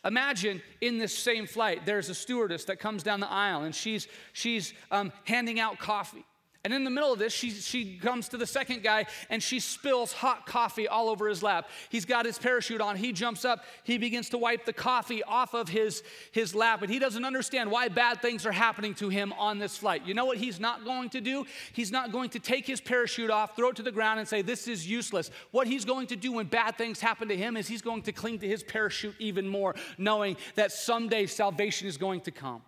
Imagine 0.04 0.62
in 0.80 0.98
this 0.98 1.16
same 1.16 1.46
flight, 1.46 1.84
there's 1.84 2.08
a 2.08 2.14
stewardess 2.14 2.64
that 2.64 2.78
comes 2.78 3.02
down 3.02 3.20
the 3.20 3.30
aisle 3.30 3.62
and 3.62 3.74
she's, 3.74 4.08
she's 4.32 4.72
um, 4.90 5.12
handing 5.24 5.60
out 5.60 5.78
coffee. 5.78 6.24
And 6.68 6.74
in 6.74 6.84
the 6.84 6.90
middle 6.90 7.14
of 7.14 7.18
this, 7.18 7.32
she, 7.32 7.48
she 7.48 7.96
comes 7.96 8.28
to 8.28 8.36
the 8.36 8.46
second 8.46 8.82
guy 8.82 9.06
and 9.30 9.42
she 9.42 9.58
spills 9.58 10.12
hot 10.12 10.44
coffee 10.44 10.86
all 10.86 11.08
over 11.08 11.26
his 11.26 11.42
lap. 11.42 11.70
He's 11.88 12.04
got 12.04 12.26
his 12.26 12.38
parachute 12.38 12.82
on. 12.82 12.96
He 12.96 13.10
jumps 13.10 13.46
up. 13.46 13.64
He 13.84 13.96
begins 13.96 14.28
to 14.28 14.36
wipe 14.36 14.66
the 14.66 14.74
coffee 14.74 15.22
off 15.22 15.54
of 15.54 15.70
his, 15.70 16.02
his 16.30 16.54
lap. 16.54 16.80
But 16.80 16.90
he 16.90 16.98
doesn't 16.98 17.24
understand 17.24 17.70
why 17.70 17.88
bad 17.88 18.20
things 18.20 18.44
are 18.44 18.52
happening 18.52 18.92
to 18.96 19.08
him 19.08 19.32
on 19.38 19.58
this 19.58 19.78
flight. 19.78 20.04
You 20.04 20.12
know 20.12 20.26
what 20.26 20.36
he's 20.36 20.60
not 20.60 20.84
going 20.84 21.08
to 21.08 21.22
do? 21.22 21.46
He's 21.72 21.90
not 21.90 22.12
going 22.12 22.28
to 22.30 22.38
take 22.38 22.66
his 22.66 22.82
parachute 22.82 23.30
off, 23.30 23.56
throw 23.56 23.70
it 23.70 23.76
to 23.76 23.82
the 23.82 23.90
ground, 23.90 24.20
and 24.20 24.28
say, 24.28 24.42
This 24.42 24.68
is 24.68 24.86
useless. 24.86 25.30
What 25.52 25.68
he's 25.68 25.86
going 25.86 26.08
to 26.08 26.16
do 26.16 26.32
when 26.32 26.48
bad 26.48 26.76
things 26.76 27.00
happen 27.00 27.28
to 27.28 27.36
him 27.36 27.56
is 27.56 27.66
he's 27.66 27.80
going 27.80 28.02
to 28.02 28.12
cling 28.12 28.40
to 28.40 28.46
his 28.46 28.62
parachute 28.62 29.14
even 29.18 29.48
more, 29.48 29.74
knowing 29.96 30.36
that 30.54 30.70
someday 30.70 31.24
salvation 31.24 31.88
is 31.88 31.96
going 31.96 32.20
to 32.20 32.30
come. 32.30 32.60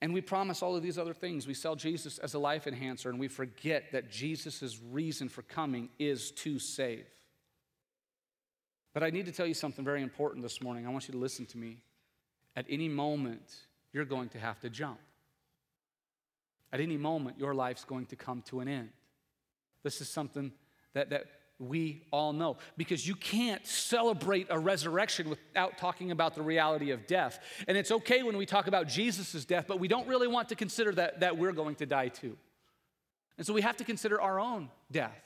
And 0.00 0.14
we 0.14 0.20
promise 0.20 0.62
all 0.62 0.76
of 0.76 0.82
these 0.82 0.98
other 0.98 1.14
things. 1.14 1.46
We 1.46 1.54
sell 1.54 1.74
Jesus 1.74 2.18
as 2.18 2.34
a 2.34 2.38
life 2.38 2.66
enhancer, 2.66 3.10
and 3.10 3.18
we 3.18 3.28
forget 3.28 3.90
that 3.92 4.10
Jesus' 4.10 4.78
reason 4.90 5.28
for 5.28 5.42
coming 5.42 5.88
is 5.98 6.30
to 6.32 6.58
save. 6.58 7.06
But 8.94 9.02
I 9.02 9.10
need 9.10 9.26
to 9.26 9.32
tell 9.32 9.46
you 9.46 9.54
something 9.54 9.84
very 9.84 10.02
important 10.02 10.42
this 10.42 10.62
morning. 10.62 10.86
I 10.86 10.90
want 10.90 11.08
you 11.08 11.12
to 11.12 11.18
listen 11.18 11.46
to 11.46 11.58
me. 11.58 11.78
At 12.56 12.66
any 12.68 12.88
moment, 12.88 13.54
you're 13.92 14.04
going 14.04 14.28
to 14.30 14.38
have 14.38 14.60
to 14.60 14.70
jump. 14.70 14.98
At 16.72 16.80
any 16.80 16.96
moment, 16.96 17.38
your 17.38 17.54
life's 17.54 17.84
going 17.84 18.06
to 18.06 18.16
come 18.16 18.42
to 18.42 18.60
an 18.60 18.68
end. 18.68 18.90
This 19.82 20.00
is 20.00 20.08
something 20.08 20.52
that, 20.94 21.10
that 21.10 21.26
we 21.58 22.02
all 22.10 22.32
know. 22.32 22.56
Because 22.76 23.06
you 23.06 23.14
can't 23.14 23.66
celebrate 23.66 24.46
a 24.50 24.58
resurrection 24.58 25.28
without 25.28 25.78
talking 25.78 26.10
about 26.10 26.34
the 26.34 26.42
reality 26.42 26.90
of 26.90 27.06
death. 27.06 27.40
And 27.66 27.76
it's 27.76 27.90
okay 27.90 28.22
when 28.22 28.36
we 28.36 28.46
talk 28.46 28.66
about 28.66 28.88
Jesus' 28.88 29.44
death, 29.44 29.66
but 29.66 29.80
we 29.80 29.88
don't 29.88 30.06
really 30.06 30.28
want 30.28 30.48
to 30.50 30.54
consider 30.54 30.92
that, 30.92 31.20
that 31.20 31.36
we're 31.36 31.52
going 31.52 31.74
to 31.76 31.86
die 31.86 32.08
too. 32.08 32.36
And 33.36 33.46
so 33.46 33.52
we 33.52 33.62
have 33.62 33.76
to 33.78 33.84
consider 33.84 34.20
our 34.20 34.40
own 34.40 34.68
death. 34.90 35.24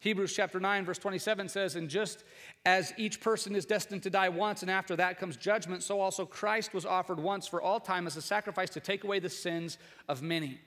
Hebrews 0.00 0.32
chapter 0.34 0.60
9, 0.60 0.84
verse 0.84 0.98
27 0.98 1.48
says, 1.48 1.74
And 1.74 1.88
just 1.88 2.22
as 2.64 2.92
each 2.96 3.20
person 3.20 3.56
is 3.56 3.66
destined 3.66 4.04
to 4.04 4.10
die 4.10 4.28
once, 4.28 4.62
and 4.62 4.70
after 4.70 4.94
that 4.94 5.18
comes 5.18 5.36
judgment, 5.36 5.82
so 5.82 6.00
also 6.00 6.24
Christ 6.24 6.72
was 6.72 6.86
offered 6.86 7.18
once 7.18 7.48
for 7.48 7.60
all 7.60 7.80
time 7.80 8.06
as 8.06 8.16
a 8.16 8.22
sacrifice 8.22 8.70
to 8.70 8.80
take 8.80 9.02
away 9.02 9.18
the 9.18 9.30
sins 9.30 9.76
of 10.08 10.22
many. 10.22 10.60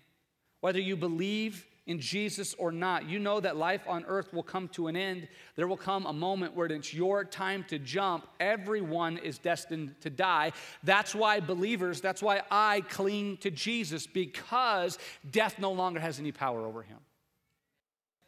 Whether 0.59 0.79
you 0.79 0.97
believe 0.97 1.65
in 1.87 1.99
Jesus 1.99 2.53
or 2.55 2.71
not, 2.71 3.09
you 3.09 3.17
know 3.17 3.39
that 3.39 3.57
life 3.57 3.81
on 3.87 4.05
earth 4.05 4.33
will 4.33 4.43
come 4.43 4.67
to 4.69 4.87
an 4.87 4.95
end. 4.95 5.27
There 5.55 5.67
will 5.67 5.77
come 5.77 6.05
a 6.05 6.13
moment 6.13 6.55
where 6.55 6.67
it's 6.67 6.93
your 6.93 7.25
time 7.25 7.65
to 7.69 7.79
jump. 7.79 8.27
Everyone 8.39 9.17
is 9.17 9.39
destined 9.39 9.95
to 10.01 10.09
die. 10.11 10.51
That's 10.83 11.15
why 11.15 11.39
believers, 11.39 11.99
that's 11.99 12.21
why 12.21 12.43
I 12.51 12.81
cling 12.81 13.37
to 13.37 13.49
Jesus 13.49 14.05
because 14.05 14.99
death 15.29 15.57
no 15.57 15.71
longer 15.71 15.99
has 15.99 16.19
any 16.19 16.31
power 16.31 16.65
over 16.65 16.83
him. 16.83 16.99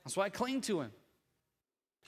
That's 0.03 0.17
why 0.17 0.25
I 0.25 0.29
cling 0.29 0.61
to 0.61 0.81
him. 0.81 0.91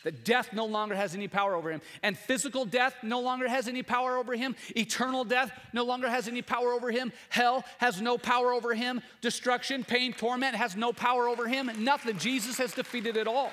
That 0.03 0.23
death 0.23 0.53
no 0.53 0.65
longer 0.65 0.93
has 0.93 1.15
any 1.15 1.27
power 1.27 1.55
over 1.55 1.71
him. 1.71 1.81
And 2.03 2.17
physical 2.17 2.65
death 2.65 2.95
no 3.01 3.21
longer 3.21 3.47
has 3.47 3.67
any 3.67 3.81
power 3.81 4.17
over 4.17 4.35
him. 4.35 4.55
Eternal 4.75 5.23
death 5.23 5.51
no 5.73 5.83
longer 5.83 6.09
has 6.09 6.27
any 6.27 6.41
power 6.41 6.73
over 6.73 6.91
him. 6.91 7.11
Hell 7.29 7.63
has 7.79 8.01
no 8.01 8.17
power 8.17 8.53
over 8.53 8.75
him. 8.75 9.01
Destruction, 9.21 9.83
pain, 9.83 10.13
torment 10.13 10.55
has 10.55 10.75
no 10.75 10.93
power 10.93 11.27
over 11.27 11.47
him. 11.47 11.71
Nothing. 11.79 12.17
Jesus 12.17 12.57
has 12.57 12.73
defeated 12.73 13.17
it 13.17 13.27
all. 13.27 13.51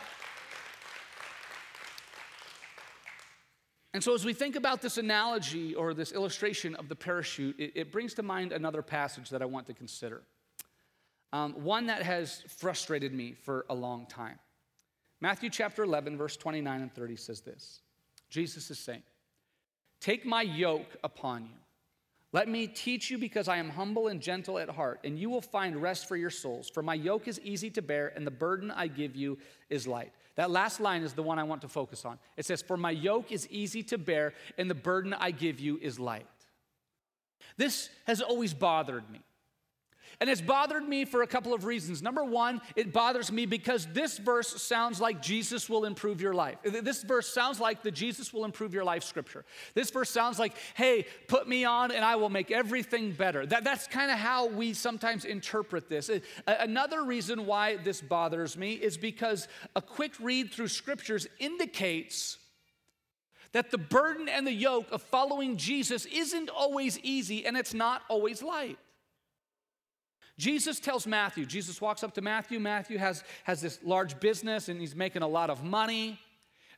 And 3.95 4.03
so, 4.03 4.15
as 4.15 4.25
we 4.25 4.33
think 4.33 4.57
about 4.57 4.81
this 4.81 4.97
analogy 4.97 5.75
or 5.75 5.93
this 5.93 6.13
illustration 6.13 6.75
of 6.77 6.89
the 6.89 6.97
parachute, 6.97 7.59
it, 7.59 7.73
it 7.75 7.93
brings 7.93 8.15
to 8.15 8.23
mind 8.23 8.53
another 8.53 8.81
passage 8.81 9.29
that 9.31 9.43
I 9.43 9.45
want 9.45 9.67
to 9.67 9.75
consider. 9.75 10.23
Um, 11.33 11.53
one 11.53 11.87
that 11.87 12.03
has 12.03 12.43
frustrated 12.59 13.13
me 13.13 13.33
for 13.33 13.67
a 13.69 13.75
long 13.75 14.07
time. 14.07 14.39
Matthew 15.23 15.51
chapter 15.51 15.85
11, 15.85 16.19
verse 16.19 16.37
29 16.37 16.81
and 16.81 16.93
30 16.93 17.15
says 17.15 17.41
this 17.43 17.81
Jesus 18.29 18.71
is 18.73 18.79
saying, 18.81 19.05
Take 20.01 20.27
my 20.27 20.43
yoke 20.43 20.97
upon 21.05 21.45
you. 21.45 21.59
Let 22.33 22.49
me 22.49 22.67
teach 22.67 23.09
you 23.09 23.19
because 23.19 23.47
I 23.47 23.59
am 23.59 23.71
humble 23.71 24.09
and 24.09 24.21
gentle 24.21 24.59
at 24.59 24.69
heart, 24.69 24.99
and 25.05 25.17
you 25.17 25.31
will 25.31 25.41
find 25.41 25.81
rest 25.81 26.09
for 26.09 26.17
your 26.17 26.31
souls. 26.31 26.69
For 26.69 26.83
my 26.83 26.95
yoke 26.95 27.29
is 27.29 27.41
easy 27.43 27.71
to 27.71 27.83
bear, 27.83 28.13
and 28.17 28.27
the 28.27 28.33
burden 28.33 28.73
I 28.73 28.89
give 28.89 29.15
you 29.15 29.39
is 29.71 29.87
light. 29.87 30.13
That 30.35 30.51
last 30.51 30.81
line 30.81 31.03
is 31.03 31.13
the 31.13 31.23
one 31.23 31.39
I 31.39 31.45
want 31.45 31.61
to 31.61 31.69
focus 31.69 32.05
on. 32.05 32.19
It 32.37 32.45
says, 32.45 32.61
For 32.61 32.77
my 32.77 32.91
yoke 32.91 33.31
is 33.31 33.47
easy 33.49 33.85
to 33.85 33.99
bear, 33.99 34.35
and 34.59 34.69
the 34.69 34.75
burden 34.75 35.15
I 35.15 35.31
give 35.31 35.61
you 35.61 35.79
is 35.81 36.01
light. 36.01 36.27
This 37.57 37.91
has 38.07 38.21
always 38.21 38.55
bothered 38.55 39.09
me. 39.09 39.21
And 40.23 40.31
it's 40.31 40.41
bothered 40.41 40.89
me 40.89 41.05
for 41.05 41.23
a 41.23 41.27
couple 41.27 41.53
of 41.53 41.65
reasons. 41.65 42.01
Number 42.01 42.23
one, 42.23 42.61
it 42.77 42.93
bothers 42.93 43.33
me 43.33 43.45
because 43.45 43.89
this 43.93 44.19
verse 44.19 44.63
sounds 44.63 45.01
like 45.01 45.21
Jesus 45.21 45.69
will 45.69 45.85
improve 45.85 46.21
your 46.21 46.33
life. 46.33 46.59
This 46.63 47.03
verse 47.03 47.27
sounds 47.27 47.59
like 47.59 47.83
the 47.83 47.91
Jesus 47.91 48.33
will 48.33 48.45
improve 48.45 48.73
your 48.73 48.85
life 48.85 49.03
scripture. 49.03 49.45
This 49.75 49.91
verse 49.91 50.11
sounds 50.11 50.39
like, 50.39 50.55
hey, 50.75 51.07
put 51.27 51.49
me 51.49 51.65
on 51.65 51.91
and 51.91 52.05
I 52.05 52.15
will 52.15 52.29
make 52.29 52.53
everything 52.53 53.11
better. 53.11 53.45
That, 53.45 53.65
that's 53.65 53.89
kind 53.89 54.13
of 54.13 54.17
how 54.17 54.47
we 54.47 54.75
sometimes 54.75 55.25
interpret 55.25 55.89
this. 55.89 56.09
Another 56.47 57.03
reason 57.03 57.45
why 57.45 57.79
this 57.79 58.01
bothers 58.01 58.57
me 58.57 58.75
is 58.75 58.97
because 58.97 59.49
a 59.75 59.83
quick 59.83 60.13
read 60.21 60.53
through 60.53 60.69
scriptures 60.69 61.27
indicates 61.41 62.39
that 63.51 63.73
the 63.73 63.79
burden 63.79 64.29
and 64.29 64.47
the 64.47 64.53
yoke 64.53 64.87
of 64.93 65.03
following 65.03 65.57
Jesus 65.57 66.07
isn't 66.07 66.49
always 66.49 66.97
easy 67.01 67.45
and 67.45 67.57
it's 67.57 67.75
not 67.75 68.03
always 68.09 68.41
light. 68.41 68.79
Jesus 70.39 70.81
tells 70.81 71.07
Matthew, 71.07 71.45
Jesus 71.45 71.81
walks 71.81 72.03
up 72.03 72.15
to 72.15 72.23
Matthew. 72.23 72.59
Matthew 72.59 72.99
has, 72.99 73.23
has 73.45 73.61
this 73.61 73.79
large 73.83 74.19
business 74.19 74.69
and 74.69 74.81
he's 74.81 74.97
making 74.97 75.23
a 75.23 75.29
lot 75.29 75.51
of 75.51 75.63
money. 75.63 76.19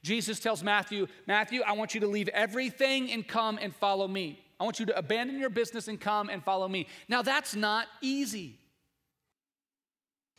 Jesus 0.03 0.39
tells 0.39 0.63
Matthew, 0.63 1.07
Matthew, 1.27 1.63
I 1.63 1.73
want 1.73 1.95
you 1.95 2.01
to 2.01 2.07
leave 2.07 2.29
everything 2.29 3.11
and 3.11 3.27
come 3.27 3.59
and 3.61 3.75
follow 3.75 4.07
me. 4.07 4.45
I 4.61 4.65
want 4.65 4.79
you 4.79 4.87
to 4.87 4.99
abandon 4.99 5.39
your 5.39 5.51
business 5.51 5.89
and 5.89 6.01
come 6.01 6.29
and 6.29 6.43
follow 6.45 6.69
me. 6.69 6.89
Now, 7.09 7.23
that's 7.23 7.55
not 7.55 7.87
easy. 8.03 8.59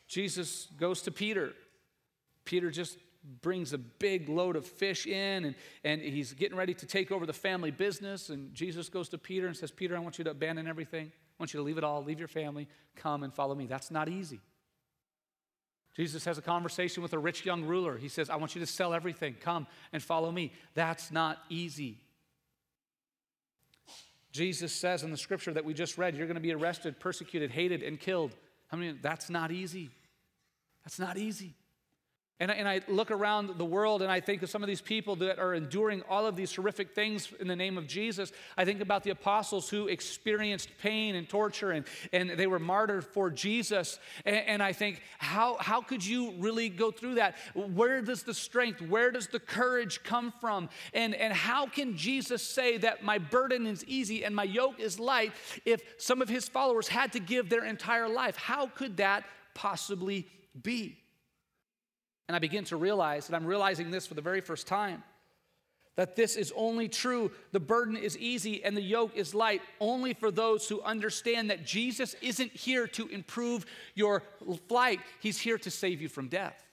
Jesus 0.07 0.67
goes 0.77 1.01
to 1.03 1.11
Peter. 1.11 1.53
Peter 2.43 2.69
just 2.69 2.97
brings 3.41 3.73
a 3.73 3.77
big 3.77 4.29
load 4.29 4.55
of 4.55 4.67
fish 4.67 5.07
in 5.07 5.45
and, 5.45 5.55
and 5.83 6.01
he's 6.01 6.33
getting 6.33 6.55
ready 6.55 6.75
to 6.75 6.85
take 6.85 7.11
over 7.11 7.25
the 7.25 7.33
family 7.33 7.71
business. 7.71 8.29
And 8.29 8.53
Jesus 8.53 8.87
goes 8.87 9.09
to 9.09 9.17
Peter 9.17 9.47
and 9.47 9.57
says, 9.57 9.71
Peter, 9.71 9.95
I 9.95 9.99
want 9.99 10.17
you 10.19 10.23
to 10.25 10.31
abandon 10.31 10.67
everything. 10.67 11.11
I 11.37 11.43
want 11.43 11.53
you 11.53 11.59
to 11.59 11.63
leave 11.63 11.77
it 11.77 11.83
all, 11.83 12.03
leave 12.03 12.19
your 12.19 12.27
family, 12.27 12.67
come 12.95 13.23
and 13.23 13.33
follow 13.33 13.55
me. 13.55 13.65
That's 13.65 13.91
not 13.91 14.07
easy. 14.07 14.39
Jesus 15.95 16.25
has 16.25 16.37
a 16.37 16.41
conversation 16.41 17.03
with 17.03 17.13
a 17.13 17.19
rich 17.19 17.45
young 17.45 17.63
ruler. 17.63 17.97
He 17.97 18.09
says, 18.09 18.29
I 18.29 18.35
want 18.35 18.55
you 18.55 18.61
to 18.61 18.67
sell 18.67 18.93
everything, 18.93 19.35
come 19.39 19.67
and 19.93 20.03
follow 20.03 20.31
me. 20.31 20.51
That's 20.73 21.11
not 21.11 21.39
easy. 21.49 21.99
Jesus 24.31 24.73
says 24.73 25.03
in 25.03 25.11
the 25.11 25.17
scripture 25.17 25.53
that 25.53 25.63
we 25.63 25.73
just 25.73 25.97
read, 25.97 26.15
you're 26.15 26.27
going 26.27 26.35
to 26.35 26.41
be 26.41 26.53
arrested, 26.53 26.99
persecuted, 26.99 27.51
hated, 27.51 27.81
and 27.81 27.97
killed. 27.97 28.35
I 28.71 28.75
mean, 28.75 28.99
that's 29.01 29.29
not 29.29 29.51
easy. 29.51 29.89
That's 30.83 30.99
not 30.99 31.17
easy. 31.17 31.53
And 32.41 32.51
I, 32.51 32.55
and 32.55 32.67
I 32.67 32.81
look 32.89 33.11
around 33.11 33.57
the 33.57 33.63
world 33.63 34.01
and 34.01 34.11
I 34.11 34.19
think 34.19 34.43
of 34.43 34.49
some 34.49 34.61
of 34.61 34.67
these 34.67 34.81
people 34.81 35.15
that 35.17 35.39
are 35.39 35.53
enduring 35.53 36.03
all 36.09 36.25
of 36.25 36.35
these 36.35 36.53
horrific 36.53 36.93
things 36.93 37.31
in 37.39 37.47
the 37.47 37.55
name 37.55 37.77
of 37.77 37.87
Jesus. 37.87 38.33
I 38.57 38.65
think 38.65 38.81
about 38.81 39.03
the 39.03 39.11
apostles 39.11 39.69
who 39.69 39.87
experienced 39.87 40.69
pain 40.81 41.15
and 41.15 41.29
torture 41.29 41.71
and, 41.71 41.85
and 42.11 42.31
they 42.31 42.47
were 42.47 42.59
martyred 42.59 43.05
for 43.05 43.29
Jesus. 43.29 43.99
And, 44.25 44.35
and 44.35 44.61
I 44.61 44.73
think, 44.73 45.01
how, 45.17 45.55
how 45.61 45.79
could 45.79 46.05
you 46.05 46.33
really 46.37 46.67
go 46.67 46.91
through 46.91 47.15
that? 47.15 47.37
Where 47.53 48.01
does 48.01 48.23
the 48.23 48.33
strength, 48.33 48.81
where 48.81 49.11
does 49.11 49.27
the 49.27 49.39
courage 49.39 50.03
come 50.03 50.33
from? 50.41 50.67
And, 50.93 51.15
and 51.15 51.33
how 51.33 51.67
can 51.67 51.95
Jesus 51.95 52.43
say 52.43 52.77
that 52.79 53.01
my 53.01 53.17
burden 53.17 53.65
is 53.65 53.85
easy 53.85 54.25
and 54.25 54.35
my 54.35 54.43
yoke 54.43 54.81
is 54.81 54.99
light 54.99 55.31
if 55.63 55.81
some 55.97 56.21
of 56.21 56.27
his 56.27 56.49
followers 56.49 56.89
had 56.89 57.13
to 57.13 57.19
give 57.21 57.49
their 57.49 57.63
entire 57.63 58.09
life? 58.09 58.35
How 58.35 58.67
could 58.67 58.97
that 58.97 59.23
possibly 59.53 60.27
be? 60.61 60.97
And 62.27 62.35
I 62.35 62.39
begin 62.39 62.63
to 62.65 62.77
realize, 62.77 63.27
and 63.27 63.35
I'm 63.35 63.45
realizing 63.45 63.91
this 63.91 64.07
for 64.07 64.15
the 64.15 64.21
very 64.21 64.41
first 64.41 64.67
time, 64.67 65.03
that 65.95 66.15
this 66.15 66.35
is 66.35 66.51
only 66.55 66.89
true. 66.89 67.31
The 67.51 67.59
burden 67.59 67.95
is 67.95 68.17
easy 68.17 68.63
and 68.63 68.75
the 68.75 68.81
yoke 68.81 69.15
is 69.15 69.33
light 69.33 69.61
only 69.79 70.13
for 70.13 70.31
those 70.31 70.67
who 70.67 70.81
understand 70.81 71.49
that 71.49 71.65
Jesus 71.65 72.15
isn't 72.21 72.51
here 72.51 72.87
to 72.87 73.07
improve 73.07 73.65
your 73.93 74.23
flight, 74.67 74.99
He's 75.21 75.39
here 75.39 75.57
to 75.59 75.71
save 75.71 76.01
you 76.01 76.09
from 76.09 76.27
death. 76.27 76.64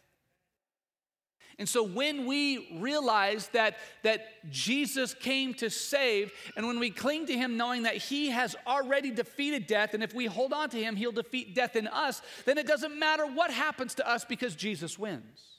And 1.58 1.68
so 1.68 1.82
when 1.82 2.26
we 2.26 2.78
realize 2.80 3.48
that, 3.48 3.76
that 4.02 4.50
Jesus 4.50 5.14
came 5.14 5.54
to 5.54 5.70
save, 5.70 6.32
and 6.56 6.66
when 6.66 6.78
we 6.78 6.90
cling 6.90 7.26
to 7.26 7.36
him 7.36 7.56
knowing 7.56 7.82
that 7.82 7.96
he 7.96 8.30
has 8.30 8.56
already 8.66 9.10
defeated 9.10 9.66
death, 9.66 9.94
and 9.94 10.02
if 10.02 10.14
we 10.14 10.26
hold 10.26 10.52
on 10.52 10.70
to 10.70 10.82
him, 10.82 10.96
he'll 10.96 11.12
defeat 11.12 11.54
death 11.54 11.76
in 11.76 11.86
us, 11.88 12.22
then 12.44 12.58
it 12.58 12.66
doesn't 12.66 12.98
matter 12.98 13.26
what 13.26 13.50
happens 13.50 13.94
to 13.96 14.08
us 14.08 14.24
because 14.24 14.54
Jesus 14.54 14.98
wins. 14.98 15.52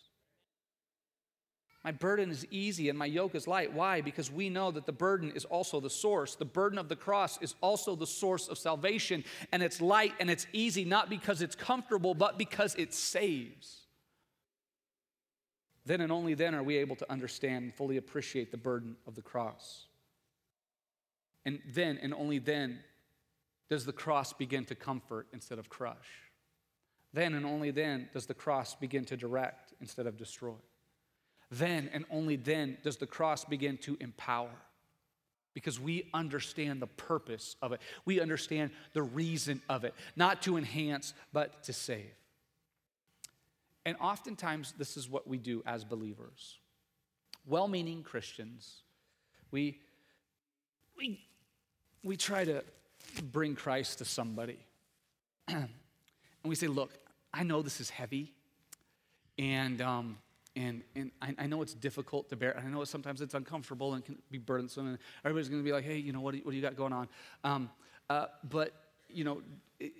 My 1.83 1.91
burden 1.91 2.31
is 2.31 2.47
easy 2.49 2.87
and 2.87 2.97
my 2.97 3.05
yoke 3.05 3.35
is 3.35 3.45
light. 3.45 3.73
Why? 3.73 3.99
Because 3.99 4.31
we 4.31 4.49
know 4.49 4.71
that 4.71 4.85
the 4.85 4.93
burden 4.93 5.33
is 5.35 5.43
also 5.43 5.81
the 5.81 5.89
source. 5.89 6.35
The 6.35 6.45
burden 6.45 6.79
of 6.79 6.87
the 6.87 6.95
cross 6.95 7.37
is 7.41 7.55
also 7.59 7.95
the 7.95 8.07
source 8.07 8.47
of 8.47 8.57
salvation, 8.57 9.25
and 9.51 9.61
it's 9.61 9.81
light 9.81 10.13
and 10.19 10.29
it's 10.29 10.47
easy, 10.53 10.85
not 10.85 11.09
because 11.09 11.41
it's 11.41 11.55
comfortable, 11.55 12.13
but 12.15 12.37
because 12.37 12.73
it 12.75 12.93
saves. 12.93 13.82
Then 15.85 16.01
and 16.01 16.11
only 16.11 16.33
then 16.33 16.55
are 16.55 16.63
we 16.63 16.77
able 16.77 16.95
to 16.97 17.11
understand 17.11 17.63
and 17.63 17.73
fully 17.73 17.97
appreciate 17.97 18.51
the 18.51 18.57
burden 18.57 18.95
of 19.05 19.15
the 19.15 19.21
cross. 19.21 19.85
And 21.45 21.59
then 21.73 21.99
and 22.01 22.13
only 22.13 22.39
then 22.39 22.79
does 23.69 23.85
the 23.85 23.93
cross 23.93 24.33
begin 24.33 24.65
to 24.65 24.75
comfort 24.75 25.27
instead 25.33 25.59
of 25.59 25.69
crush. 25.69 26.07
Then 27.13 27.33
and 27.33 27.45
only 27.45 27.71
then 27.71 28.09
does 28.13 28.25
the 28.25 28.33
cross 28.33 28.75
begin 28.75 29.05
to 29.05 29.17
direct 29.17 29.73
instead 29.81 30.07
of 30.07 30.17
destroy. 30.17 30.55
Then 31.51 31.89
and 31.93 32.05
only 32.09 32.37
then 32.37 32.77
does 32.83 32.97
the 32.97 33.05
cross 33.05 33.45
begin 33.45 33.77
to 33.79 33.97
empower 33.99 34.49
because 35.53 35.79
we 35.79 36.09
understand 36.13 36.81
the 36.81 36.87
purpose 36.87 37.55
of 37.61 37.73
it. 37.73 37.81
We 38.05 38.19
understand 38.19 38.71
the 38.93 39.03
reason 39.03 39.61
of 39.69 39.83
it, 39.83 39.93
not 40.15 40.41
to 40.43 40.57
enhance, 40.57 41.13
but 41.31 41.63
to 41.63 41.73
save. 41.73 42.13
And 43.85 43.97
oftentimes, 43.99 44.73
this 44.77 44.95
is 44.97 45.09
what 45.09 45.27
we 45.27 45.37
do 45.37 45.61
as 45.65 45.83
believers. 45.83 46.59
Well 47.45 47.67
meaning 47.67 48.03
Christians, 48.03 48.83
we, 49.51 49.79
we, 50.97 51.19
we 52.03 52.15
try 52.15 52.45
to 52.45 52.63
bring 53.31 53.55
Christ 53.55 53.97
to 53.97 54.05
somebody. 54.05 54.59
and 55.47 55.69
we 56.43 56.55
say, 56.55 56.67
Look, 56.67 56.91
I 57.33 57.43
know 57.43 57.61
this 57.61 57.81
is 57.81 57.89
heavy, 57.89 58.31
and 59.37 59.81
um, 59.81 60.17
and, 60.55 60.83
and 60.95 61.11
I, 61.21 61.35
I, 61.39 61.47
know 61.47 61.61
it's 61.63 61.73
difficult 61.73 62.29
to 62.29 62.35
bear. 62.35 62.51
And 62.51 62.67
I 62.67 62.69
know 62.69 62.83
sometimes 62.83 63.21
it's 63.21 63.33
uncomfortable 63.33 63.95
and 63.95 64.05
can 64.05 64.17
be 64.29 64.37
burdensome. 64.37 64.87
And 64.87 64.97
everybody's 65.25 65.49
going 65.49 65.61
to 65.61 65.65
be 65.65 65.73
like, 65.73 65.83
hey, 65.83 65.97
you 65.97 66.13
know, 66.13 66.21
what 66.21 66.31
do 66.31 66.37
you, 66.37 66.43
what 66.43 66.51
do 66.51 66.57
you 66.57 66.61
got 66.61 66.75
going 66.75 66.93
on? 66.93 67.07
Um, 67.43 67.69
uh, 68.09 68.27
but, 68.47 68.71
you 69.09 69.23
know, 69.23 69.41
it, 69.79 69.93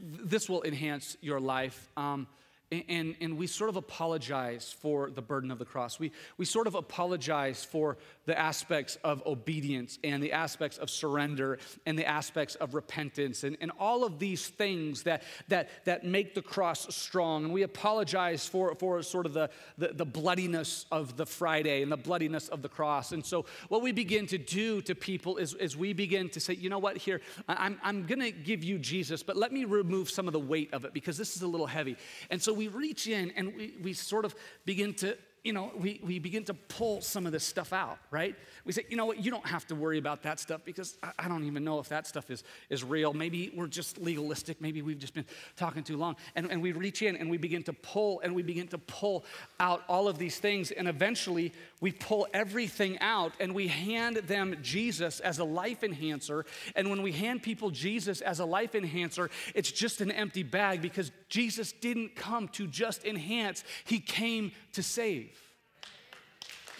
this 0.00 0.48
will 0.48 0.62
enhance 0.62 1.18
your 1.20 1.38
life. 1.38 1.90
Um, 1.98 2.26
and, 2.70 3.16
and 3.20 3.36
we 3.36 3.48
sort 3.48 3.68
of 3.68 3.76
apologize 3.76 4.74
for 4.80 5.10
the 5.10 5.22
burden 5.22 5.50
of 5.50 5.58
the 5.58 5.64
cross. 5.64 5.98
We, 5.98 6.12
we 6.36 6.44
sort 6.44 6.68
of 6.68 6.76
apologize 6.76 7.64
for 7.64 7.98
the 8.26 8.38
aspects 8.38 8.96
of 9.02 9.26
obedience 9.26 9.98
and 10.04 10.22
the 10.22 10.32
aspects 10.32 10.78
of 10.78 10.88
surrender 10.88 11.58
and 11.84 11.98
the 11.98 12.06
aspects 12.06 12.54
of 12.54 12.74
repentance 12.74 13.42
and, 13.42 13.56
and 13.60 13.72
all 13.80 14.04
of 14.04 14.20
these 14.20 14.46
things 14.46 15.02
that, 15.02 15.24
that, 15.48 15.68
that 15.84 16.04
make 16.04 16.36
the 16.36 16.42
cross 16.42 16.94
strong. 16.94 17.44
And 17.44 17.52
we 17.52 17.62
apologize 17.62 18.46
for, 18.46 18.76
for 18.76 19.02
sort 19.02 19.26
of 19.26 19.32
the, 19.32 19.50
the, 19.76 19.88
the 19.88 20.06
bloodiness 20.06 20.86
of 20.92 21.16
the 21.16 21.26
Friday 21.26 21.82
and 21.82 21.90
the 21.90 21.96
bloodiness 21.96 22.48
of 22.48 22.62
the 22.62 22.68
cross. 22.68 23.10
And 23.10 23.24
so, 23.24 23.46
what 23.68 23.82
we 23.82 23.90
begin 23.90 24.26
to 24.28 24.38
do 24.38 24.80
to 24.82 24.94
people 24.94 25.38
is, 25.38 25.54
is 25.54 25.76
we 25.76 25.92
begin 25.92 26.28
to 26.30 26.40
say, 26.40 26.54
you 26.54 26.70
know 26.70 26.78
what, 26.78 26.96
here, 26.96 27.20
I'm, 27.48 27.80
I'm 27.82 28.06
going 28.06 28.20
to 28.20 28.30
give 28.30 28.62
you 28.62 28.78
Jesus, 28.78 29.24
but 29.24 29.36
let 29.36 29.50
me 29.50 29.64
remove 29.64 30.08
some 30.08 30.28
of 30.28 30.32
the 30.32 30.40
weight 30.40 30.72
of 30.72 30.84
it 30.84 30.92
because 30.92 31.16
this 31.16 31.34
is 31.34 31.42
a 31.42 31.48
little 31.48 31.66
heavy. 31.66 31.96
And 32.30 32.40
so, 32.40 32.59
we 32.60 32.68
reach 32.68 33.06
in 33.06 33.30
and 33.36 33.56
we, 33.56 33.74
we 33.80 33.94
sort 33.94 34.26
of 34.26 34.34
begin 34.66 34.92
to 34.92 35.16
you 35.42 35.54
know, 35.54 35.70
we, 35.74 36.00
we 36.04 36.18
begin 36.18 36.44
to 36.44 36.54
pull 36.54 37.00
some 37.00 37.24
of 37.24 37.32
this 37.32 37.44
stuff 37.44 37.72
out, 37.72 37.98
right? 38.10 38.36
We 38.66 38.72
say, 38.72 38.84
you 38.90 38.96
know 38.96 39.06
what, 39.06 39.24
you 39.24 39.30
don't 39.30 39.46
have 39.46 39.66
to 39.68 39.74
worry 39.74 39.96
about 39.96 40.22
that 40.24 40.38
stuff 40.38 40.62
because 40.64 40.98
I, 41.02 41.12
I, 41.20 41.28
don't 41.28 41.44
even 41.44 41.64
know 41.64 41.78
if 41.78 41.88
that 41.88 42.06
stuff 42.06 42.30
is, 42.30 42.44
is 42.68 42.84
real. 42.84 43.14
Maybe 43.14 43.50
we're 43.54 43.66
just 43.66 43.98
legalistic. 43.98 44.60
Maybe 44.60 44.82
we've 44.82 44.98
just 44.98 45.14
been 45.14 45.24
talking 45.56 45.82
too 45.82 45.96
long. 45.96 46.16
And, 46.36 46.50
and 46.50 46.60
we 46.60 46.72
reach 46.72 47.00
in 47.00 47.16
and 47.16 47.30
we 47.30 47.38
begin 47.38 47.62
to 47.64 47.72
pull 47.72 48.20
and 48.20 48.34
we 48.34 48.42
begin 48.42 48.68
to 48.68 48.78
pull 48.78 49.24
out 49.58 49.82
all 49.88 50.08
of 50.08 50.18
these 50.18 50.38
things. 50.38 50.72
And 50.72 50.86
eventually 50.86 51.54
we 51.80 51.92
pull 51.92 52.26
everything 52.34 52.98
out 52.98 53.32
and 53.40 53.54
we 53.54 53.68
hand 53.68 54.16
them 54.16 54.58
Jesus 54.60 55.20
as 55.20 55.38
a 55.38 55.44
life 55.44 55.82
enhancer. 55.82 56.44
And 56.76 56.90
when 56.90 57.00
we 57.00 57.12
hand 57.12 57.42
people 57.42 57.70
Jesus 57.70 58.20
as 58.20 58.40
a 58.40 58.44
life 58.44 58.74
enhancer, 58.74 59.30
it's 59.54 59.72
just 59.72 60.02
an 60.02 60.10
empty 60.10 60.42
bag 60.42 60.82
because 60.82 61.10
Jesus 61.30 61.72
didn't 61.72 62.14
come 62.14 62.48
to 62.48 62.66
just 62.66 63.04
enhance, 63.04 63.64
He 63.84 64.00
came 64.00 64.52
to 64.74 64.82
save. 64.82 65.30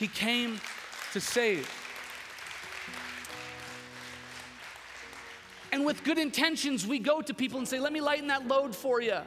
He 0.00 0.08
came 0.08 0.58
to 1.12 1.20
save. 1.20 1.70
And 5.72 5.84
with 5.84 6.02
good 6.04 6.18
intentions, 6.18 6.86
we 6.86 6.98
go 6.98 7.20
to 7.20 7.34
people 7.34 7.58
and 7.58 7.68
say, 7.68 7.78
Let 7.78 7.92
me 7.92 8.00
lighten 8.00 8.28
that 8.28 8.48
load 8.48 8.74
for 8.74 9.02
you. 9.02 9.18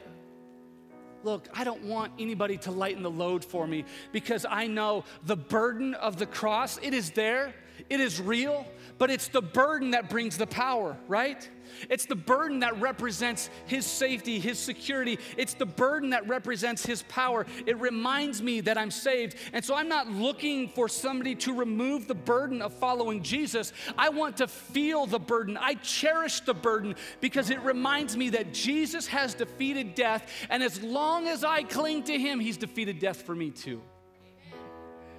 Look, 1.22 1.48
I 1.54 1.62
don't 1.62 1.84
want 1.84 2.12
anybody 2.18 2.56
to 2.58 2.72
lighten 2.72 3.04
the 3.04 3.10
load 3.10 3.44
for 3.44 3.68
me 3.68 3.84
because 4.10 4.44
I 4.50 4.66
know 4.66 5.04
the 5.24 5.36
burden 5.36 5.94
of 5.94 6.18
the 6.18 6.26
cross, 6.26 6.78
it 6.82 6.92
is 6.92 7.12
there, 7.12 7.54
it 7.90 8.00
is 8.00 8.20
real, 8.20 8.66
but 8.98 9.10
it's 9.10 9.28
the 9.28 9.42
burden 9.42 9.90
that 9.90 10.08
brings 10.08 10.38
the 10.38 10.46
power, 10.46 10.96
right? 11.08 11.48
It's 11.90 12.06
the 12.06 12.14
burden 12.14 12.60
that 12.60 12.80
represents 12.80 13.50
His 13.66 13.84
safety, 13.84 14.38
His 14.38 14.58
security. 14.58 15.18
It's 15.36 15.54
the 15.54 15.66
burden 15.66 16.10
that 16.10 16.26
represents 16.28 16.84
His 16.86 17.02
power. 17.04 17.46
It 17.66 17.78
reminds 17.78 18.42
me 18.42 18.60
that 18.62 18.78
I'm 18.78 18.90
saved. 18.90 19.36
And 19.52 19.64
so 19.64 19.74
I'm 19.74 19.88
not 19.88 20.08
looking 20.08 20.68
for 20.68 20.88
somebody 20.88 21.34
to 21.36 21.52
remove 21.52 22.06
the 22.06 22.14
burden 22.14 22.62
of 22.62 22.72
following 22.72 23.22
Jesus. 23.22 23.72
I 23.98 24.08
want 24.08 24.36
to 24.38 24.48
feel 24.48 25.06
the 25.06 25.18
burden. 25.18 25.56
I 25.56 25.74
cherish 25.74 26.40
the 26.40 26.54
burden 26.54 26.94
because 27.20 27.50
it 27.50 27.60
reminds 27.62 28.16
me 28.16 28.30
that 28.30 28.54
Jesus 28.54 29.06
has 29.08 29.34
defeated 29.34 29.94
death. 29.94 30.30
And 30.50 30.62
as 30.62 30.82
long 30.82 31.28
as 31.28 31.44
I 31.44 31.62
cling 31.62 32.04
to 32.04 32.18
Him, 32.18 32.40
He's 32.40 32.56
defeated 32.56 32.98
death 32.98 33.22
for 33.22 33.34
me 33.34 33.50
too. 33.50 33.82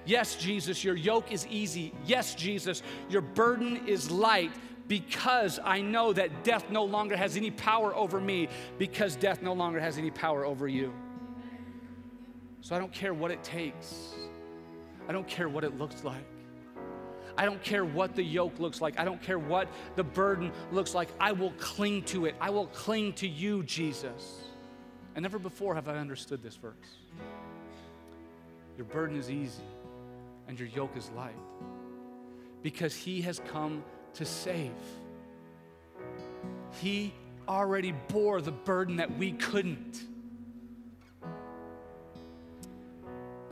Yes, 0.06 0.36
Jesus, 0.36 0.84
your 0.84 0.94
yoke 0.94 1.32
is 1.32 1.46
easy. 1.48 1.92
Yes, 2.06 2.36
Jesus, 2.36 2.82
your 3.10 3.22
burden 3.22 3.88
is 3.88 4.08
light 4.08 4.52
because 4.86 5.58
I 5.64 5.80
know 5.80 6.12
that 6.12 6.44
death 6.44 6.70
no 6.70 6.84
longer 6.84 7.16
has 7.16 7.36
any 7.36 7.50
power 7.50 7.94
over 7.94 8.20
me, 8.20 8.48
because 8.78 9.16
death 9.16 9.42
no 9.42 9.52
longer 9.52 9.80
has 9.80 9.98
any 9.98 10.12
power 10.12 10.46
over 10.46 10.68
you. 10.68 10.94
So 12.60 12.76
I 12.76 12.78
don't 12.78 12.92
care 12.92 13.12
what 13.12 13.32
it 13.32 13.42
takes, 13.42 14.14
I 15.08 15.12
don't 15.12 15.26
care 15.26 15.48
what 15.48 15.64
it 15.64 15.76
looks 15.76 16.04
like. 16.04 16.24
I 17.38 17.44
don't 17.44 17.62
care 17.62 17.84
what 17.84 18.14
the 18.14 18.22
yoke 18.22 18.58
looks 18.58 18.80
like. 18.80 18.98
I 18.98 19.04
don't 19.04 19.20
care 19.20 19.38
what 19.38 19.68
the 19.94 20.02
burden 20.02 20.52
looks 20.72 20.94
like. 20.94 21.10
I 21.20 21.32
will 21.32 21.52
cling 21.58 22.02
to 22.04 22.24
it. 22.24 22.34
I 22.40 22.48
will 22.48 22.68
cling 22.68 23.12
to 23.14 23.28
you, 23.28 23.62
Jesus. 23.64 24.40
And 25.14 25.22
never 25.22 25.38
before 25.38 25.74
have 25.74 25.86
I 25.86 25.98
understood 25.98 26.42
this 26.42 26.56
verse. 26.56 26.72
Your 28.78 28.86
burden 28.86 29.18
is 29.18 29.30
easy 29.30 29.60
and 30.48 30.58
your 30.58 30.68
yoke 30.68 30.96
is 30.96 31.10
light 31.16 31.36
because 32.62 32.94
he 32.94 33.22
has 33.22 33.40
come 33.50 33.84
to 34.14 34.24
save. 34.24 34.72
He 36.80 37.12
already 37.48 37.92
bore 38.08 38.40
the 38.40 38.52
burden 38.52 38.96
that 38.96 39.16
we 39.16 39.32
couldn't. 39.32 40.00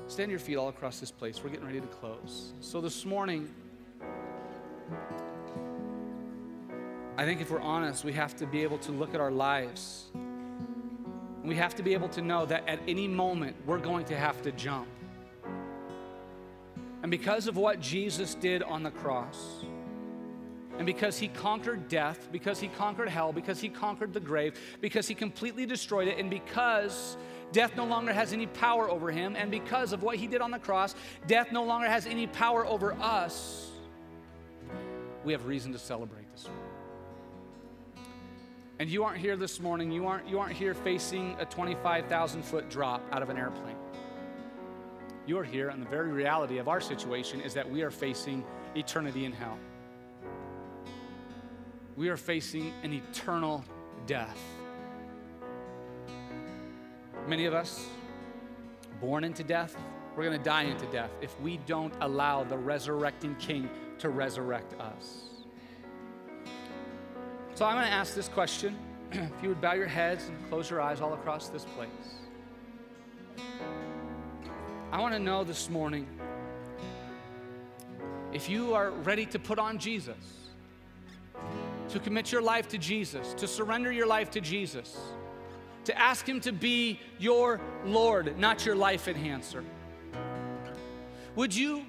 Stand 0.07 0.31
your 0.31 0.41
feet 0.41 0.57
all 0.57 0.69
across 0.69 1.01
this 1.01 1.11
place. 1.11 1.43
We're 1.43 1.51
getting 1.51 1.67
ready 1.67 1.81
to 1.81 1.87
close. 1.87 2.53
So 2.61 2.81
this 2.81 3.05
morning, 3.05 3.53
I 7.17 7.25
think 7.25 7.41
if 7.41 7.51
we're 7.51 7.61
honest, 7.61 8.05
we 8.05 8.13
have 8.13 8.37
to 8.37 8.47
be 8.47 8.63
able 8.63 8.79
to 8.79 8.93
look 8.93 9.15
at 9.15 9.21
our 9.21 9.31
lives. 9.31 10.07
We 11.43 11.55
have 11.57 11.75
to 11.77 11.83
be 11.83 11.95
able 11.95 12.09
to 12.11 12.23
know 12.23 12.47
that 12.47 12.69
at 12.69 12.81
any 12.89 13.07
moment 13.07 13.57
we're 13.67 13.79
going 13.79 14.05
to 14.07 14.17
have 14.17 14.43
to 14.43 14.53
jump. 14.53 14.89
Because 17.14 17.46
of 17.46 17.57
what 17.57 17.79
Jesus 17.79 18.35
did 18.35 18.64
on 18.64 18.83
the 18.83 18.90
cross, 18.90 19.64
and 20.79 20.85
because 20.85 21.16
he 21.16 21.29
conquered 21.29 21.87
death, 21.87 22.29
because 22.33 22.59
he 22.59 22.66
conquered 22.66 23.09
hell, 23.09 23.33
because 23.33 23.61
he 23.61 23.68
conquered 23.68 24.12
the 24.12 24.18
grave, 24.18 24.59
because 24.81 25.07
he 25.07 25.14
completely 25.14 25.64
destroyed 25.64 26.09
it, 26.09 26.18
and 26.18 26.29
because 26.29 27.16
death 27.53 27.77
no 27.77 27.85
longer 27.85 28.12
has 28.12 28.33
any 28.33 28.48
power 28.48 28.90
over 28.90 29.12
him, 29.12 29.37
and 29.37 29.48
because 29.48 29.92
of 29.92 30.03
what 30.03 30.16
he 30.16 30.27
did 30.27 30.40
on 30.40 30.50
the 30.50 30.59
cross, 30.59 30.96
death 31.29 31.53
no 31.53 31.62
longer 31.62 31.87
has 31.87 32.05
any 32.05 32.27
power 32.27 32.66
over 32.66 32.94
us, 32.94 33.70
we 35.22 35.31
have 35.31 35.46
reason 35.46 35.70
to 35.70 35.79
celebrate 35.79 36.29
this 36.33 36.48
morning. 36.48 36.64
And 38.81 38.90
you 38.90 39.05
aren't 39.05 39.18
here 39.18 39.37
this 39.37 39.61
morning, 39.61 39.92
you 39.92 40.09
aren't, 40.09 40.29
you 40.29 40.40
aren't 40.40 40.57
here 40.57 40.74
facing 40.74 41.37
a 41.38 41.44
25,000 41.44 42.42
foot 42.42 42.68
drop 42.68 43.07
out 43.12 43.22
of 43.22 43.31
an 43.31 43.37
airplane. 43.37 43.77
You 45.27 45.39
are 45.39 45.45
here, 45.45 45.71
and 45.71 45.81
the 45.81 45.89
very 45.89 46.13
reality 46.13 46.59
of 46.59 46.69
our 46.69 46.81
situation 46.81 47.41
is 47.41 47.55
that 47.55 47.69
we 47.69 47.83
are 47.83 47.91
facing 47.91 48.45
eternity 48.75 49.25
in 49.25 49.33
hell 49.33 49.59
we 51.97 52.09
are 52.09 52.17
facing 52.17 52.73
an 52.83 52.93
eternal 52.93 53.65
death. 54.07 54.39
Many 57.29 57.47
of 57.47 57.55
us, 57.55 57.87
born 59.01 59.25
into 59.25 59.45
death, 59.45 59.77
we're 60.17 60.25
going 60.25 60.37
to 60.37 60.45
die 60.45 60.65
into 60.65 60.87
death 60.87 61.11
if 61.21 61.39
we 61.41 61.59
don't 61.67 61.95
allow 62.01 62.45
the 62.45 62.59
resurrecting 62.59 63.35
King 63.37 63.69
to 63.99 64.09
resurrect 64.09 64.79
us. 64.81 65.29
So 67.55 67.65
I'm 67.65 67.77
going 67.77 67.87
to 67.87 67.93
ask 67.93 68.15
this 68.15 68.29
question. 68.29 68.77
if 69.13 69.31
you 69.43 69.49
would 69.49 69.61
bow 69.61 69.75
your 69.75 69.87
heads 69.87 70.29
and 70.29 70.49
close 70.49 70.69
your 70.69 70.81
eyes 70.81 71.01
all 71.01 71.15
across 71.15 71.49
this 71.49 71.65
place. 71.65 71.89
I 74.95 75.01
want 75.01 75.13
to 75.13 75.19
know 75.19 75.43
this 75.43 75.69
morning 75.69 76.07
if 78.33 78.49
you 78.49 78.75
are 78.75 78.93
ready 78.93 79.27
to 79.27 79.41
put 79.41 79.59
on 79.59 79.77
Jesus, 79.77 80.15
to 81.89 81.99
commit 81.99 82.31
your 82.31 82.41
life 82.41 82.69
to 82.69 82.79
Jesus, 82.79 83.35
to 83.39 83.49
surrender 83.49 83.91
your 83.91 84.07
life 84.07 84.31
to 84.31 84.41
Jesus, 84.41 84.97
to 85.87 85.99
ask 85.99 86.29
Him 86.29 86.41
to 86.43 86.53
be 86.53 87.01
your 87.19 87.61
Lord, 87.85 88.39
not 88.39 88.65
your 88.65 88.77
life 88.77 89.09
enhancer. 89.09 89.65
Would 91.35 91.57
you 91.57 91.85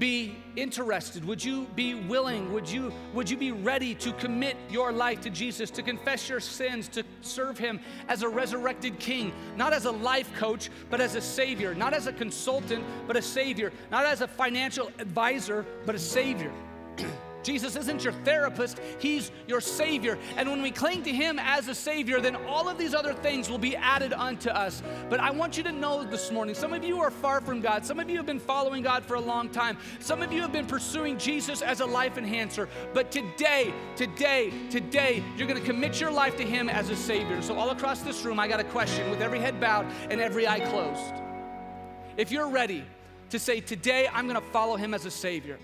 be 0.00 0.34
interested? 0.56 1.24
Would 1.26 1.44
you 1.44 1.66
be 1.76 1.94
willing? 1.94 2.52
Would 2.52 2.68
you, 2.68 2.92
would 3.14 3.30
you 3.30 3.36
be 3.36 3.52
ready 3.52 3.94
to 3.96 4.12
commit 4.14 4.56
your 4.70 4.90
life 4.90 5.20
to 5.20 5.30
Jesus, 5.30 5.70
to 5.72 5.82
confess 5.82 6.28
your 6.28 6.40
sins, 6.40 6.88
to 6.88 7.04
serve 7.20 7.58
Him 7.58 7.78
as 8.08 8.22
a 8.22 8.28
resurrected 8.28 8.98
King, 8.98 9.32
not 9.56 9.72
as 9.72 9.84
a 9.84 9.90
life 9.92 10.34
coach, 10.34 10.70
but 10.88 11.00
as 11.00 11.14
a 11.14 11.20
Savior, 11.20 11.74
not 11.74 11.92
as 11.92 12.06
a 12.06 12.12
consultant, 12.12 12.82
but 13.06 13.16
a 13.16 13.22
Savior, 13.22 13.72
not 13.92 14.06
as 14.06 14.22
a 14.22 14.26
financial 14.26 14.90
advisor, 14.98 15.66
but 15.84 15.94
a 15.94 15.98
Savior? 15.98 16.50
Jesus 17.42 17.76
isn't 17.76 18.04
your 18.04 18.12
therapist, 18.12 18.80
He's 18.98 19.30
your 19.46 19.60
Savior. 19.60 20.18
And 20.36 20.48
when 20.48 20.62
we 20.62 20.70
cling 20.70 21.02
to 21.04 21.10
Him 21.10 21.38
as 21.38 21.68
a 21.68 21.74
Savior, 21.74 22.20
then 22.20 22.36
all 22.36 22.68
of 22.68 22.78
these 22.78 22.94
other 22.94 23.14
things 23.14 23.48
will 23.48 23.58
be 23.58 23.76
added 23.76 24.12
unto 24.12 24.50
us. 24.50 24.82
But 25.08 25.20
I 25.20 25.30
want 25.30 25.56
you 25.56 25.62
to 25.64 25.72
know 25.72 26.04
this 26.04 26.30
morning 26.30 26.54
some 26.54 26.72
of 26.72 26.84
you 26.84 27.00
are 27.00 27.10
far 27.10 27.40
from 27.40 27.60
God. 27.60 27.84
Some 27.84 27.98
of 28.00 28.10
you 28.10 28.16
have 28.16 28.26
been 28.26 28.40
following 28.40 28.82
God 28.82 29.04
for 29.04 29.14
a 29.14 29.20
long 29.20 29.48
time. 29.48 29.78
Some 30.00 30.22
of 30.22 30.32
you 30.32 30.42
have 30.42 30.52
been 30.52 30.66
pursuing 30.66 31.18
Jesus 31.18 31.62
as 31.62 31.80
a 31.80 31.86
life 31.86 32.18
enhancer. 32.18 32.68
But 32.92 33.10
today, 33.10 33.72
today, 33.96 34.52
today, 34.70 35.22
you're 35.36 35.48
going 35.48 35.60
to 35.60 35.66
commit 35.66 36.00
your 36.00 36.10
life 36.10 36.36
to 36.36 36.44
Him 36.44 36.68
as 36.68 36.90
a 36.90 36.96
Savior. 36.96 37.40
So, 37.42 37.54
all 37.54 37.70
across 37.70 38.02
this 38.02 38.24
room, 38.24 38.38
I 38.38 38.48
got 38.48 38.60
a 38.60 38.64
question 38.64 39.10
with 39.10 39.20
every 39.20 39.38
head 39.38 39.60
bowed 39.60 39.86
and 40.10 40.20
every 40.20 40.46
eye 40.46 40.60
closed. 40.60 41.14
If 42.16 42.30
you're 42.30 42.48
ready 42.48 42.84
to 43.30 43.38
say, 43.38 43.60
Today, 43.60 44.08
I'm 44.12 44.26
going 44.26 44.40
to 44.40 44.46
follow 44.48 44.76
Him 44.76 44.94
as 44.94 45.06
a 45.06 45.10
Savior. 45.10 45.58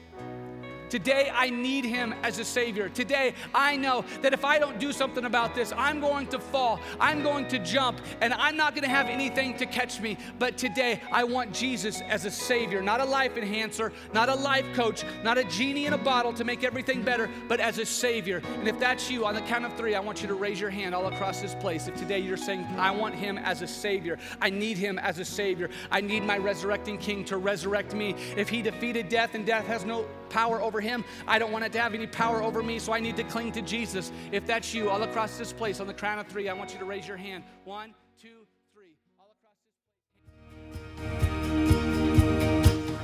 Today, 0.88 1.30
I 1.34 1.50
need 1.50 1.84
Him 1.84 2.14
as 2.22 2.38
a 2.38 2.44
Savior. 2.44 2.88
Today, 2.88 3.34
I 3.54 3.76
know 3.76 4.04
that 4.22 4.32
if 4.32 4.44
I 4.44 4.58
don't 4.58 4.78
do 4.78 4.92
something 4.92 5.24
about 5.24 5.54
this, 5.54 5.72
I'm 5.76 6.00
going 6.00 6.26
to 6.28 6.38
fall, 6.38 6.80
I'm 7.00 7.22
going 7.22 7.48
to 7.48 7.58
jump, 7.58 8.00
and 8.20 8.32
I'm 8.34 8.56
not 8.56 8.74
going 8.74 8.84
to 8.84 8.88
have 8.88 9.08
anything 9.08 9.56
to 9.58 9.66
catch 9.66 10.00
me. 10.00 10.16
But 10.38 10.56
today, 10.56 11.00
I 11.12 11.24
want 11.24 11.52
Jesus 11.52 12.00
as 12.02 12.24
a 12.24 12.30
Savior, 12.30 12.82
not 12.82 13.00
a 13.00 13.04
life 13.04 13.36
enhancer, 13.36 13.92
not 14.12 14.28
a 14.28 14.34
life 14.34 14.66
coach, 14.74 15.04
not 15.24 15.38
a 15.38 15.44
genie 15.44 15.86
in 15.86 15.92
a 15.92 15.98
bottle 15.98 16.32
to 16.34 16.44
make 16.44 16.64
everything 16.64 17.02
better, 17.02 17.28
but 17.48 17.60
as 17.60 17.78
a 17.78 17.86
Savior. 17.86 18.42
And 18.58 18.68
if 18.68 18.78
that's 18.78 19.10
you, 19.10 19.26
on 19.26 19.34
the 19.34 19.40
count 19.42 19.64
of 19.64 19.76
three, 19.76 19.94
I 19.94 20.00
want 20.00 20.22
you 20.22 20.28
to 20.28 20.34
raise 20.34 20.60
your 20.60 20.70
hand 20.70 20.94
all 20.94 21.06
across 21.06 21.40
this 21.40 21.54
place. 21.54 21.88
If 21.88 21.96
today 21.96 22.20
you're 22.20 22.36
saying, 22.36 22.64
I 22.78 22.90
want 22.90 23.14
Him 23.14 23.38
as 23.38 23.62
a 23.62 23.66
Savior, 23.66 24.18
I 24.40 24.50
need 24.50 24.76
Him 24.76 24.98
as 24.98 25.18
a 25.18 25.24
Savior, 25.24 25.70
I 25.90 26.00
need 26.00 26.22
my 26.22 26.38
resurrecting 26.38 26.98
King 26.98 27.24
to 27.26 27.36
resurrect 27.36 27.94
me. 27.94 28.14
If 28.36 28.48
He 28.48 28.62
defeated 28.62 29.08
death 29.08 29.34
and 29.34 29.44
death 29.44 29.66
has 29.66 29.84
no 29.84 30.06
power 30.30 30.60
over 30.60 30.80
him. 30.80 31.04
I 31.26 31.38
don't 31.38 31.52
want 31.52 31.64
it 31.64 31.72
to 31.72 31.80
have 31.80 31.94
any 31.94 32.06
power 32.06 32.42
over 32.42 32.62
me, 32.62 32.78
so 32.78 32.92
I 32.92 33.00
need 33.00 33.16
to 33.16 33.24
cling 33.24 33.52
to 33.52 33.62
Jesus. 33.62 34.12
If 34.32 34.46
that's 34.46 34.74
you, 34.74 34.90
all 34.90 35.02
across 35.02 35.38
this 35.38 35.52
place, 35.52 35.80
on 35.80 35.86
the 35.86 35.94
crown 35.94 36.18
of 36.18 36.26
three, 36.26 36.48
I 36.48 36.52
want 36.52 36.72
you 36.72 36.78
to 36.78 36.84
raise 36.84 37.06
your 37.08 37.16
hand. 37.16 37.44
One, 37.64 37.94
two, 38.20 38.46
three. 38.74 38.96
All 39.18 39.34
across 39.40 39.56
this 39.62 39.80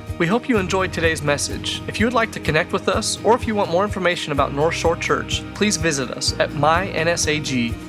place. 0.07 0.19
We 0.19 0.27
hope 0.27 0.49
you 0.49 0.59
enjoyed 0.59 0.93
today's 0.93 1.23
message. 1.23 1.83
If 1.89 1.99
you 1.99 2.07
would 2.07 2.15
like 2.15 2.31
to 2.33 2.41
connect 2.41 2.73
with 2.73 2.89
us, 2.89 3.19
or 3.25 3.35
if 3.35 3.47
you 3.47 3.55
want 3.55 3.71
more 3.71 3.85
information 3.85 4.33
about 4.33 4.55
North 4.55 4.75
Shore 4.75 4.97
Church, 4.97 5.43
please 5.55 5.77
visit 5.77 6.11
us 6.11 6.39
at 6.39 6.51
mynsag.com. 6.51 7.83